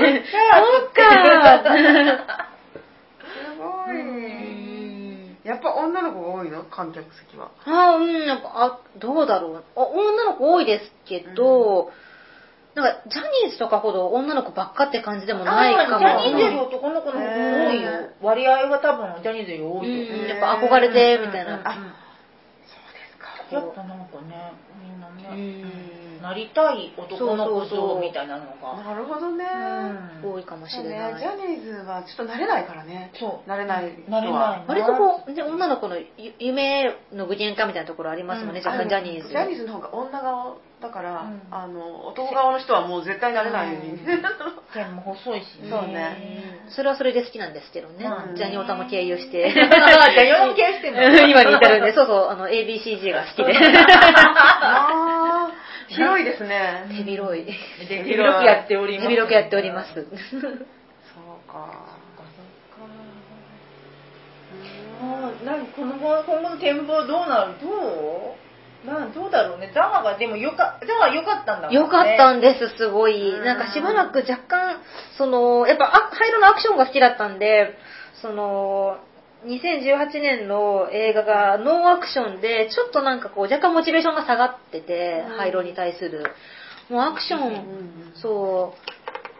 [0.00, 0.24] ね、
[1.54, 2.48] そっか。
[3.22, 5.00] すごいうん
[5.44, 6.64] やっぱ女の子が多いの？
[6.64, 9.64] 観客席はあうん、なんか、あ、どうだろう。
[9.74, 11.90] あ女の子多いですけど、
[12.74, 16.00] なんか、ジャニーズとかほど女の子ばっかって感じでもないかも。
[16.00, 18.10] ジャニーズより男の子の方が多いよへ。
[18.22, 21.54] 割合は多分ジャニーズより多いやっぱ憧れて、みたいな。
[21.64, 21.92] あうん
[22.70, 24.52] そうですかやっぱなんかね、
[24.82, 26.22] みんなうね、ん。
[26.22, 28.84] なりたい男の子そうそうそう像みたいなのが。
[28.84, 29.44] なるほどね
[30.22, 31.14] うん多いかもしれない。
[31.14, 33.50] ねジャニーズはちょっと慣れないからねそう。
[33.50, 34.64] 慣れない人なれはない。
[34.68, 39.30] 割とこう、ね、女の子のゆ夢の具現化みたいなところありますもんね、うん若干ジャニーズ。
[39.30, 43.98] ジャニーズの方が女側だから、うんあの男側の人はもう絶対慣れないように、
[44.72, 45.68] 線も細いしね。
[45.70, 48.06] そうねうんそれはそれで好きなんですけどね。
[48.06, 49.50] うんジャニオタも経由して。
[49.52, 53.54] ジャニオタも経由してんの 今に至るんで、そうそう、あの、ABCG が好きで。
[54.62, 55.50] あ
[55.88, 56.84] 広いですね。
[56.88, 57.44] 手広い。
[57.88, 59.08] 手広くやっております。
[59.08, 59.92] 手広くやっております。
[59.92, 60.50] そう
[61.50, 62.00] か。
[65.44, 67.54] なんこの後今後の展望どうなる？
[67.60, 68.39] どう？
[69.70, 71.76] ねザワがでもよかザワ良かったんだもんね。
[71.76, 73.38] よかったんです、すごい。
[73.38, 73.44] うん。
[73.44, 74.76] なんかしばらく若干、
[75.16, 77.76] その、やっぱ、あ灰色のアクションが好きだったんで、
[78.20, 78.98] その、
[79.46, 85.36] 2018年の映画がノーアクションで、ちょっとなんかこう、若干モチベーションが下がってて、うん。
[85.38, 86.24] 灰色に対する。
[86.90, 88.74] もうアクション、んそ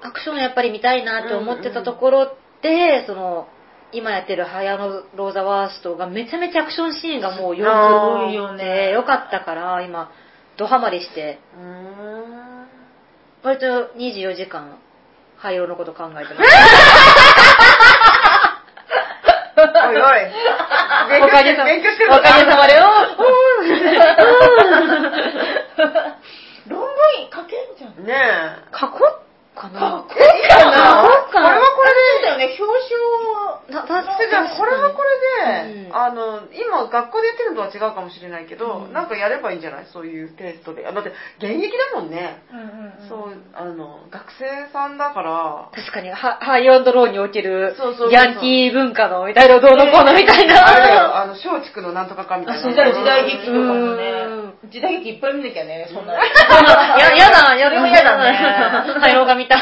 [0.02, 3.48] う、アクションやっぱり見たいなって思ってたところで、その、
[3.92, 10.12] 今やってるハヤノローザワーストがめちゃめちゃアクションシーンがもうよあーくよね、よかったから、今、
[10.60, 12.68] ドハマりして、うーん。
[13.42, 13.64] 割と
[13.96, 14.76] 24時間、
[15.38, 16.50] 灰色のこと考えてます。
[19.56, 20.02] おいおい。
[21.08, 22.12] 勉強してる、勉強してる。
[22.12, 22.74] おかげさまで、
[26.68, 26.86] 論文
[27.32, 28.04] 書けんじゃん。
[28.04, 28.76] ねえ。
[28.78, 30.04] 書こうかな。
[30.10, 31.08] え、いいかな
[32.30, 34.30] よね表な確かに。
[34.30, 35.96] じゃあこれはこれで、うん。
[35.96, 38.92] あの、今学校でやってるのとは違うかもしれないけど、うん。
[38.92, 39.86] なんかやればいいんじゃない？
[39.92, 40.86] そういうテストで。
[40.86, 42.42] あだって、現役だもんね。
[42.50, 43.08] 彰うんうんうん。
[43.08, 50.66] そう、あの、学生さんだから、確かに、ハハイオンドローにおけるそうそうそう、ヤンキー文化の、みたいな、どうのこうのみたいな。
[50.66, 52.60] あれだよ、あの、松竹のなんとかかみたいな。
[52.60, 54.70] あそう時代時代劇とかもうねん。
[54.70, 56.14] 時代劇いっぱい見なきゃねそんな。
[56.98, 58.32] や、やだ、やそれも嫌だね。
[59.00, 59.60] 灰色 が見たい。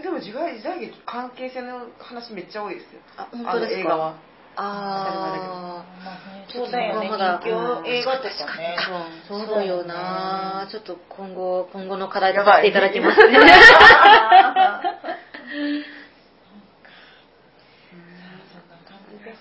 [0.00, 3.00] いやでも時代時代劇関係性の話めっちゃ多いですよ。
[3.18, 3.80] あ、本当ですか？
[3.80, 4.14] 映画は。
[4.56, 7.08] あまあねそうだよね。
[7.10, 10.66] まだ映画とかねー、そうそうだよな。
[10.70, 13.38] そちょっと今後、今後の課題とさせていただきますね。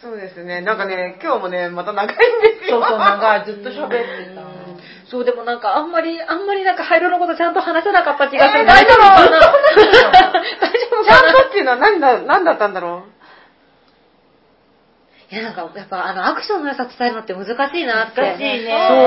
[0.02, 0.62] そうですね。
[0.62, 2.80] なんかね、今日もね、また長いんですよ。
[2.80, 4.80] そうそう長いずっと喋ってたうん
[5.12, 8.60] そう、でもなんかあんまり、あんまりなんか灰色のことちゃんと話せなかった気がする。
[8.62, 9.40] えー大丈夫かな？
[9.40, 9.50] 大丈
[11.02, 13.06] 夫ちゃんとっていうのは何だ、何だったんだろ
[15.32, 18.22] いや、なんか、やっぱ、あの、アクションの良さ伝えるのって難しいなって。
[18.22, 18.98] 難しいねそう、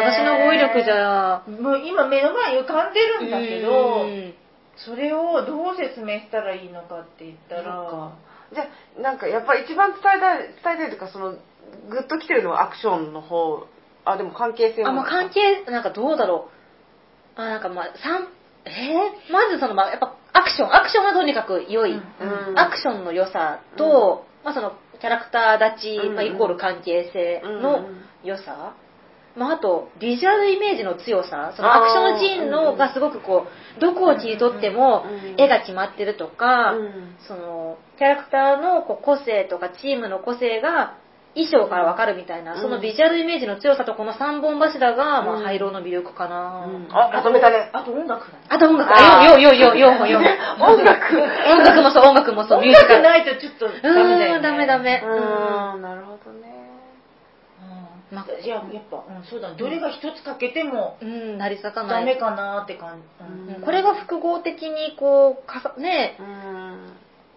[0.00, 1.42] 私の語彙力じゃ。
[1.60, 4.34] もう今目の前に浮かんでるんだけどうん
[4.76, 7.64] それをどう説明したらいいのかって言ったう。
[7.64, 8.12] ら
[8.52, 8.64] じゃ
[8.98, 11.32] あ、なんかやっぱ一番伝えたい、伝えたいというか、その、
[11.88, 13.66] グッときてるのはアクションの方。
[14.04, 16.50] あ、でも関係性もあ、まあ、関係、なんかどうだろ
[17.36, 17.40] う。
[17.40, 18.28] あ、なんかまあ、三、
[18.64, 21.92] えー、まずその、まあ、やっぱ、アクション、アクションはとにかく良い。
[21.92, 27.88] うんアクションの良さと、まあその、キャラクター立ち、うんまあ、イコール関係性うんの
[28.24, 28.74] 良さ。
[29.36, 35.40] まあ、あと、ビジュアルイメージの強さ、そのアクションシーンのがすごくこう、どこを切り取ってもうん。
[35.40, 37.16] 絵が決まってるとか、うん。
[37.26, 40.96] その、キャラクターのこう個性とかチームの個性が
[41.34, 42.60] 衣装からわかるみたいな、うん。
[42.62, 45.44] そのビジュアルイメージの強さとこの三本柱が、まあ、うん。
[45.44, 46.66] 灰色の魅力かな。
[46.66, 46.88] うん。
[46.90, 47.70] あ、まとめたね。
[47.72, 48.44] あと音楽だね。
[48.48, 50.18] あと音楽、あよ、よ、よ、よ、よ、よ。
[50.58, 51.22] 音楽。
[51.52, 53.02] 音楽もそう、音楽もそう、音ミュージカル。
[53.02, 54.36] 楽ないとちょっとダメだよね。
[54.36, 55.02] うんダメダメ。
[55.04, 56.59] うーん、なるほどね。
[58.10, 59.56] うんまじゃあやっぱ、うん、そうだね。
[59.56, 62.04] どれが一つ欠けてもうん、成り立たない。
[62.04, 63.54] ダメかなって感じ、うん。
[63.56, 63.62] うん。
[63.62, 66.92] これが複合的にこう、かさね、うん。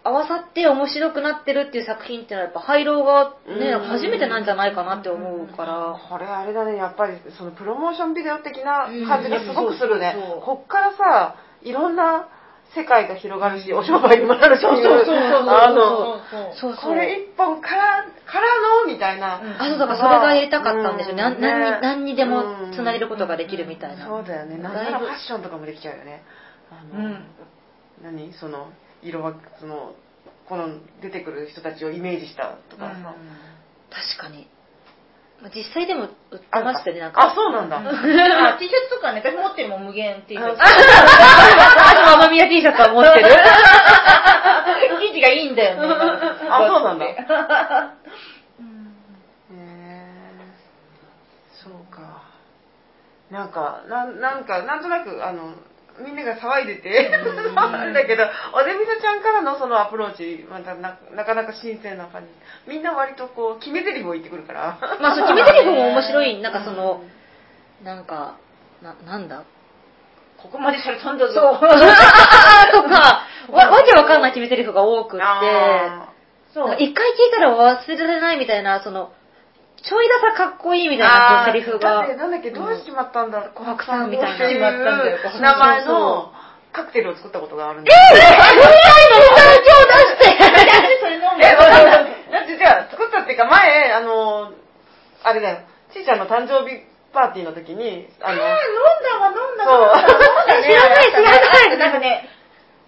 [0.06, 3.88] 合わさって面白くなってるっていう作品っていうのはやっぱ廃炉がね、うん。
[3.88, 5.96] 初めてなんじゃないかなって思うから。
[6.10, 10.16] これあれだね、やっぱりそのプロモーションビデオ的な感じがすごくするね。
[10.44, 12.28] こっからさ、いろんな
[12.76, 16.20] 世界が広がるし、お商売にもなるし、そうそうそうそうあの、
[16.56, 16.76] そうそう。
[16.76, 18.48] これ一本から、から
[18.86, 19.40] のみたいな。
[19.40, 21.16] うんあ、そうだからそれがやりたかったんですよ。
[21.16, 22.44] なうん何にね何にでも
[22.74, 24.08] つなげることができるみたいな。
[24.08, 24.58] そうだよね。
[24.58, 26.24] なんならファッションとかもできちゃうよね。
[26.72, 27.26] あの、うん
[28.04, 28.34] 何？
[28.34, 28.72] その、
[29.02, 29.94] 色は、その、
[30.48, 30.68] この
[31.02, 33.16] 出てくる人たちをイメージしたとかさ。
[34.18, 34.48] 確かに。
[35.44, 37.34] まあ実際でも売ってましたね、なんあ、か。
[37.36, 37.78] そうなんだ。
[37.78, 37.82] あ
[38.58, 43.28] T シャツとかね私持ってるもん無限 T シャツ私もママミヤ T シャツは持ってる。
[45.04, 45.88] 生地がいいんだよね。
[46.50, 47.06] あそうなんだ。
[51.62, 52.24] そうか。
[53.30, 55.56] なんかなんなんかなんとなくあの
[56.00, 57.10] みんなが騒いでて。
[57.10, 58.24] だけど
[58.54, 62.30] おでみさちゃんからのそのアプローチまたななかなか新鮮な感じ。
[62.72, 64.78] みんな割とこう決め台詞を言ってくるから。
[65.02, 67.02] まあそう、決め台詞も面白い、なんかその、
[67.84, 68.38] なんか、
[68.82, 69.44] な、なんだ？
[70.42, 71.34] ここまでされたんだぞ。
[71.34, 71.54] そう。
[71.62, 76.10] とか、わ、わけわかんない決め台詞が多くって、あ
[76.54, 76.76] そう。
[76.80, 79.12] 一回聞いたら忘れられないみたいな、その、
[79.84, 82.08] ちょいださかっこいいみーたいなセリフが。
[82.08, 83.54] だってなんだっけどうしてしまったんだろう。
[83.54, 84.48] 琥珀さんみたいな。
[84.48, 86.32] しちまったんだよ名前の
[86.72, 88.80] カクテルを作ったことがあるんですえー、今日
[89.92, 92.04] 出してそれ飲んでえ、わかんない。
[92.32, 92.58] だって。
[92.58, 94.52] じゃあ、作ったっていうか、前、あの、
[95.24, 95.58] あれだよ、
[95.94, 96.82] ちーちゃんの誕生日
[97.14, 99.82] パーティーの時に、あの、あー飲んだわ、飲んだそう。
[99.82, 100.00] わ。
[100.00, 100.08] 飲ん
[100.48, 100.68] だね。
[100.68, 101.78] 知らない知らない。
[101.78, 102.30] なんかね、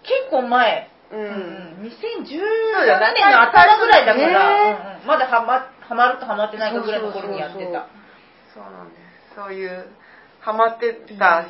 [0.02, 0.90] 結構前。
[1.12, 1.16] う。
[1.16, 1.86] うんん。
[1.86, 4.28] 2017そうだよ年の頭ぐらいだから、
[4.66, 5.08] ねうんうん。
[5.08, 7.88] まだハマハマるとハマってないかぐらいの頃にやってた。
[8.54, 9.36] そうなんです。
[9.36, 9.86] そういう、
[10.40, 11.46] ハマってた、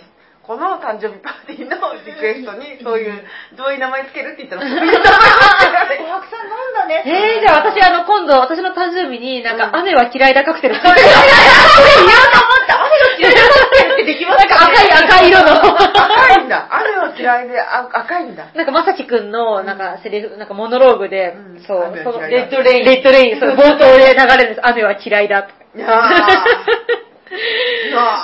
[0.45, 1.73] この誕生日パーティーの
[2.05, 3.17] リクエストに、そういう、
[3.57, 7.01] どういう名前つけるって言ったら、そういう名前つけられて琥珀さん飲んだね。
[7.01, 12.77] えー、じゃあ私あの、今度、私の誕生日に、なんか、うん雨は嫌いだカクテル作って、言おうと思った。
[12.77, 15.51] 雨が嫌いだってできますなんか赤い赤い色の。
[15.81, 16.69] 赤いんだ。
[16.69, 18.51] 雨は嫌いであ赤いんだ。
[18.53, 24.61] なんか、雅貴くんの、なんか、セリフ、なんか、モノローグで、うんそう、 Red Rain、Red Rain、その冒頭で流れるんです。
[24.63, 25.55] 雨は嫌いだとか。
[25.75, 25.87] いや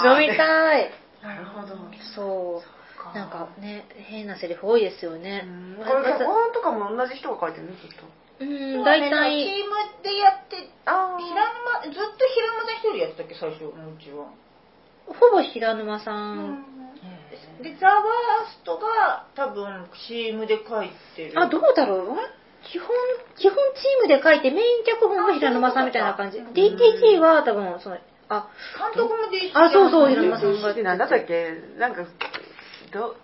[0.03, 0.91] ー飲みたい。
[1.23, 1.90] なるほど。
[2.15, 2.81] そう。
[3.15, 5.43] なんかね、変なセリフ多いですよね。
[5.45, 8.05] うんこれ脚本とかも同じ人が書いてるのずっと。
[8.41, 14.25] うん、大体、チームでやって、あ平沼、ずっと平沼さん一人やってたっけ、最初のうちは。
[15.07, 16.65] ほぼ平沼さん。
[17.61, 18.03] で、ザ・ワー
[18.51, 21.39] ストが多分 CM で書いてる。
[21.39, 22.17] あ、どうだろう？
[22.63, 22.87] 基本、
[23.37, 26.37] 基本チームで書いてメイン脚本は平沼さんみたいな感じ。
[26.39, 27.97] DTG は多分、その、
[28.35, 28.47] あ、
[28.95, 31.53] 監督もであそうそう平平沼さんがってなんだったっけ？
[31.77, 32.03] なんか、
[32.93, 33.15] ど、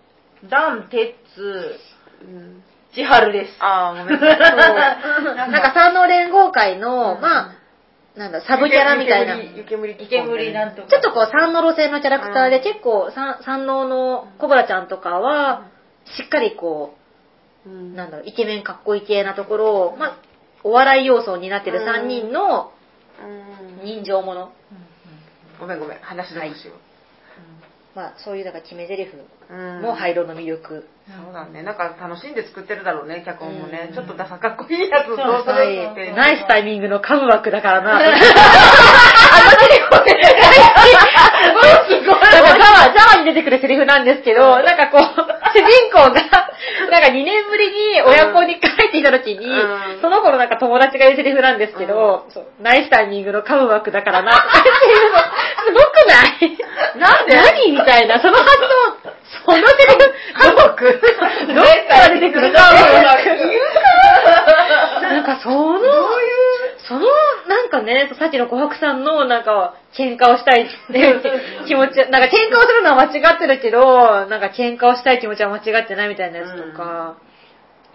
[0.49, 1.79] ダン、テッツ、
[2.21, 2.63] うん。
[2.93, 3.55] 千春です。
[3.59, 4.39] あー、ごめんなさい。
[5.51, 7.51] なんか三能連合会の、まあ、
[8.15, 9.35] なんだ、サブキャラみたいな。
[9.35, 10.87] 湯煙、湯池森なんとか。
[10.89, 15.65] ちょっとこう、三能路線のキャラクターで、結構、三三能のコブラちゃんとかは、
[16.05, 16.95] しっかりこ
[17.65, 17.69] う。
[17.69, 20.15] う、んなんだろう、イケメンかっこいい系なところを、まあ、
[20.63, 22.71] お笑い要素になってる3人の
[23.21, 24.51] うん人情もの。
[25.59, 26.73] ごめんごめん、話のしよ
[27.97, 29.11] まあ、そういう、だから決め台詞
[29.81, 30.85] も廃炉の魅力。
[31.07, 31.63] そうだね。
[31.63, 33.91] なんか楽しんで作ってるだろうね、脚本もねう。
[33.91, 36.13] んちょっとダサかっこいいやつどうするはいって。
[36.13, 37.97] ナイスタイミングのカムバックだからな。
[37.97, 38.21] すごい
[42.01, 42.19] すごい。
[42.21, 46.21] なんかザワ、ザワに出てくるセリフなんですけど、なんかこう、 主人公が、
[46.89, 49.49] なんか2年ぶりに親子に帰ってきた時に、う
[49.97, 50.01] ん。
[50.01, 54.57] その頃なんか友達が言うセリフなんですけど、そうナイスタイミングのカムバックだからな、って
[54.89, 55.17] いうの、
[55.65, 56.13] すごくな
[56.47, 56.57] い？
[56.99, 57.35] なんで？
[57.35, 59.11] 何みたいな、その発想、
[59.45, 61.01] そのセリフ、家族。
[61.53, 64.86] どっから出てくるか言うか
[67.79, 77.17] かね、さっきの琥珀さんの、なんか、喧嘩をしたいっていう気持ち、なんか喧嘩をするのは間違ってるけど、なんか喧嘩をしたい気持ちは間違ってないみたいなやつとか、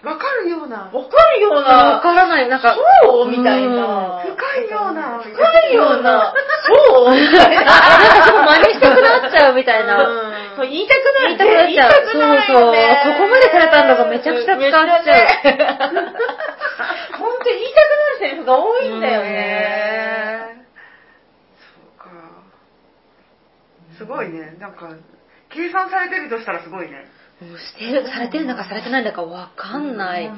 [0.02, 0.90] わかるような。
[0.90, 0.98] わか
[1.36, 2.74] るようわな、からない、なんか、
[3.04, 3.28] そう？
[3.30, 4.18] みたいな。
[4.26, 4.34] 深
[4.66, 5.22] いような。
[5.22, 5.30] 深
[5.70, 6.34] いような、
[6.66, 7.10] そう？
[7.14, 7.70] みたいな。
[7.70, 10.02] 私も真似したくなっちゃうみたいな。
[10.02, 11.92] うんそう言いたくな言いいたくなっちゃう。
[11.94, 12.74] そうそう。
[13.04, 14.86] そこまでされたんだがめちゃくちゃ使っちゃう。
[17.16, 20.66] 本当言いたくなるセリフが多いんだよね。
[21.74, 22.10] そうか。
[23.96, 24.56] すごいね。
[24.58, 24.90] なんか、
[25.48, 27.06] 計算されてるとしたらすごいね。
[27.42, 30.30] もうしてる、されてるんだかされてないんだかわかんない。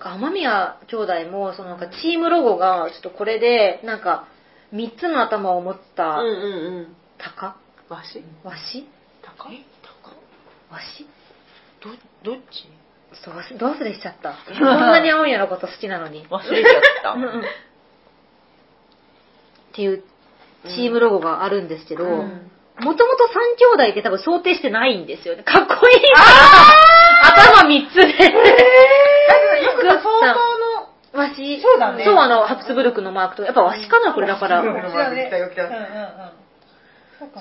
[0.00, 4.26] 雨宮兄弟も、そのなんかチームロゴが、ちょっとこれで、なんか、
[4.72, 6.32] 三つの頭を持ったうんうん
[6.76, 6.96] うん。
[7.18, 7.56] 鷹？
[7.88, 8.24] わし？
[8.42, 8.86] わし？
[9.22, 9.64] 高い
[10.70, 11.06] わし？
[12.24, 12.68] ど、どっち？
[13.22, 14.34] そうどう忘れしちゃった？
[14.48, 16.26] こんなに青いのこと好きなのに。
[16.28, 17.10] 忘れちゃった。
[17.10, 17.42] うんうん
[19.72, 20.04] っていう
[20.64, 22.50] チームロゴがあるんですけど、もうん
[22.80, 25.42] ともと三兄弟って多分想定してないんですよね。
[25.42, 25.96] かっこいい
[27.24, 28.02] 頭三つで。
[28.02, 31.60] だけどよくさ、相当の、わし。
[31.60, 32.04] そうだね。
[32.04, 34.62] そう、あの、ハプスブルクのマークと、やっぱわしかな、これだから。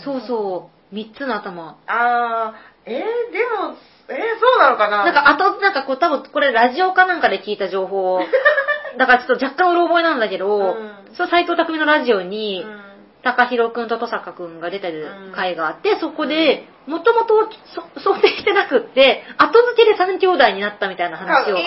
[0.03, 1.77] そうそう、三つの頭。
[1.87, 3.75] あー、えー、でも、
[4.09, 5.05] えー、そうなのかな？
[5.05, 8.19] なんか、あと、なんかこう、多分これラジオかなんかで聞いた情報。
[8.97, 11.15] だからちょっと若干うろ覚えなんだけど、うん。
[11.15, 12.90] そう、斎藤匠のラジオうに、ん
[13.23, 17.47] 高弘くんと登坂くんが出てる回があって、そこで、もともと
[18.03, 21.55] 想定してなくって、後付けで三兄弟になったみたいな話を。
[21.55, 21.63] ここ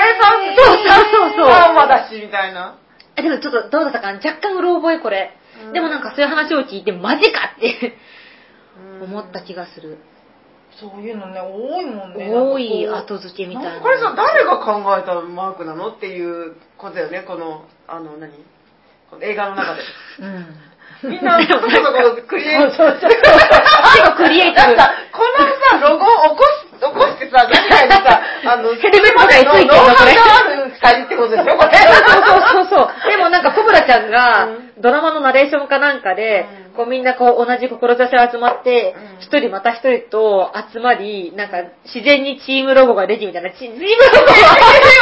[0.00, 2.78] れさん、そうそうそうそうパーマだし、みたいな。
[3.16, 4.18] えでもちょっとどうだったかな？
[4.18, 5.36] 若干うろ覚えこれ。
[5.66, 7.96] うんでもなんかそういう話を聞いて、マジかって
[9.02, 9.98] 思った気がする。
[10.80, 12.28] そういうのね、多いもんね。
[12.28, 13.80] 多い後付けみたいな。
[13.80, 18.32] これさ、誰が考えたマークなのっていうことだよね、この、あの、何
[19.10, 19.82] この映画の中で。
[19.82, 19.84] う
[20.24, 20.46] うん。
[21.08, 21.92] みんな、そこそこ
[22.26, 22.76] クリエイティブ。
[22.76, 23.10] そうそう。
[23.10, 24.76] 結構クリエイティブ。
[24.76, 28.20] なんかこのさ、ロゴを起こす、起こしてさ、何かにさ、
[28.52, 31.76] あの、ヘルメットがついてるのノウハこれウがある二人ってことでしょ、これ。
[31.78, 33.10] そうそうそうそう。
[33.10, 43.94] でもなんかコブラちゃんがうんドラマのナレーションかなんかで、うんこうみんなこう同じ志で集まってうん、一、人また一人と集まり、なんか自然にチームロゴができみたいな、チチームロゴ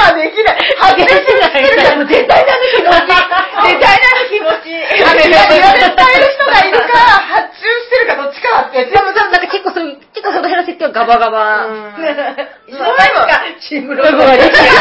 [0.04, 0.58] はできない。
[0.76, 1.64] 発展しない。
[1.64, 2.04] みたいな。
[2.04, 3.00] 絶対なる気持ち。
[3.00, 5.04] 絶対なる気気持ちいい。
[5.04, 6.96] あれ、や伝える人がいるか、
[7.36, 8.84] 発注してるかどっちかって。
[8.88, 11.66] でも、なんか結構そういう、結構その辺の設定はガバガバ。
[11.66, 14.72] うんそうですか、チームロゴができてる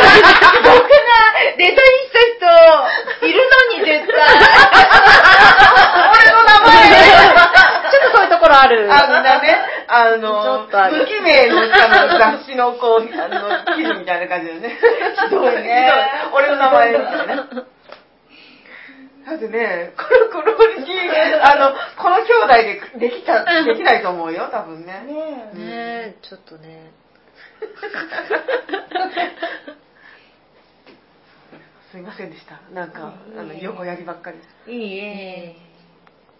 [0.63, 1.11] 僕が
[1.57, 2.23] デザインした
[3.19, 4.15] 人、いるのに絶対。
[6.15, 8.87] 俺 のちょっとそういうところある。
[8.91, 9.57] あ、みんなね、
[9.87, 11.65] あちょのっとあ、る無記名のあ
[12.07, 14.79] の雑誌のこう、あの、記事みたいな感じでね。
[15.29, 15.91] ひどいね
[16.33, 17.35] 俺の名前みたいな。
[19.25, 20.03] だってね、こ
[20.37, 20.67] の、この時、
[21.41, 22.53] あの、この兄弟
[22.99, 25.03] でできた、できないと思うよ、多分ね。
[25.05, 25.13] ね
[25.53, 26.91] ねえ、ちょっとね。
[31.91, 32.61] すいませんでした。
[32.73, 34.73] なんか、うんあの、横やりばっかりで。
[34.73, 35.55] いいえ。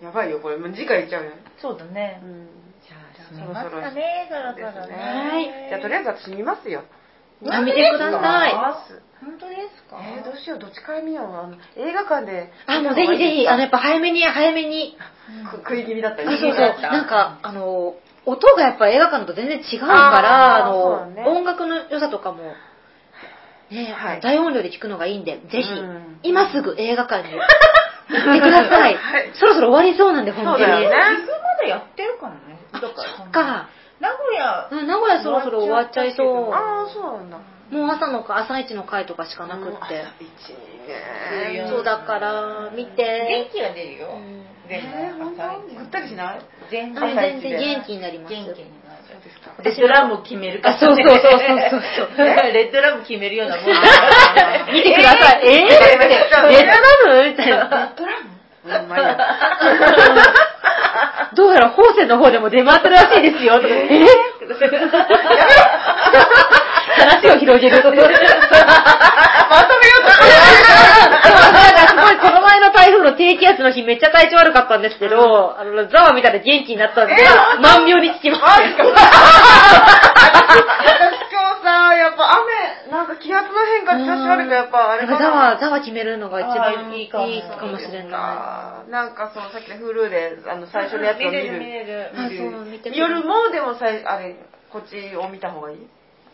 [0.02, 0.58] やばいよ、これ。
[0.58, 1.32] もう次回行っちゃうよ。
[1.62, 2.26] そうだねう。
[2.26, 2.48] ん。
[2.88, 4.94] じゃあ、そ閉めますろそろかね、そろそろね。
[4.96, 6.84] はいじゃあ、とりあえず私見ますよ。
[7.50, 9.98] あ見てください本当ですか？
[10.00, 11.26] えー、どうしよう、どっちから見よう。
[11.26, 12.52] あの、映画館で。
[12.68, 14.98] あ、もうぜひぜひ、あの、やっぱ早めに、早めに。
[15.50, 16.76] く食い気味だったあ、りそうそう。
[16.82, 17.96] なんか、あの、
[18.26, 19.88] 音がやっぱ映画館と全然違うか
[20.22, 22.54] ら、あの、ね音楽の良さとかも、
[23.72, 27.34] ね、はい大音量で聞くのがいいんで、ぜひうん、今すぐ映画館に
[28.12, 29.32] てくださいはい。
[29.34, 30.58] そろそろ終わりそうなんで、本当に。
[30.60, 32.60] そうだよね岐阜までやってるかもね。
[32.74, 33.70] だからそっか。
[34.00, 36.52] 名古屋、うん、名古屋そろそろ終わっちゃいそう。
[36.52, 37.38] ああ、そうなんだ。
[37.72, 40.04] もう朝のか、朝一の回とかしかなくって。
[40.20, 41.68] 一にね。
[41.70, 43.50] そうだから、見元て。
[43.54, 44.46] 気が出るようん。
[44.68, 45.36] 全えー、本
[45.68, 46.42] 部ぐったりしない？
[46.70, 48.34] 全あ然元気になります。
[48.34, 48.56] 元気になる。
[48.56, 48.81] そうですか。
[49.64, 51.30] レッドラム決めるから、あそうそうそうそう
[52.18, 53.66] そう レッドラム決めるようなもん
[54.74, 55.42] 見てください。
[55.44, 55.78] えー、えーレッ
[56.66, 57.30] ドラム？
[57.30, 57.58] みたいな。
[57.58, 58.24] レッドラム？
[58.64, 59.18] うん、まあいいや。
[61.34, 63.60] どうやら法政の方でも出回ってるらしいですよ。
[63.64, 64.08] えー？
[67.02, 67.76] 話を広げる。
[67.78, 68.10] まとめよ
[70.00, 70.12] うと
[71.92, 77.16] すごいこの前の台風の低気圧の日めっちゃ体調悪かったんですけど、あの、ザワ見たら元気になったんで、
[77.62, 78.78] 万病に効きまマジす。
[78.78, 78.82] 私
[81.32, 82.40] 今日さ、やっぱ
[82.88, 85.20] 雨、なんか気圧の変化で調子悪いからやっぱあれかな。
[85.20, 91.32] なんかザワ、ザワ決めるのが一番いいかもいいかもしれなあーなんかそのさっきの Hulu であの最初のやつを見る。
[91.32, 92.12] 見れる見れる
[92.98, 94.36] 夜もでもさあれ
[94.72, 95.88] こっちを見た方がいい？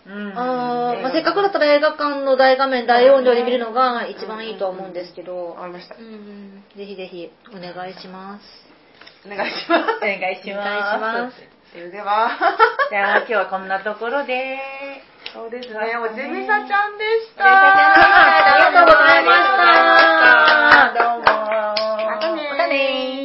[0.09, 8.43] あまあ、せっかくだったら映画館の大画面大音量で見るのが一番いいと思うんですけど、わかりました、うん、ぜひぜひお願いします。
[9.25, 9.97] お願いします。
[9.97, 11.35] お願いします。
[11.71, 12.31] それでは。
[12.89, 14.57] じゃあ今日はこんなところで。
[15.33, 15.97] そうですね。
[15.97, 17.43] おじみさちゃんでした。
[17.43, 21.03] ありがとうございました。
[21.03, 21.25] どうも。
[21.25, 23.16] またね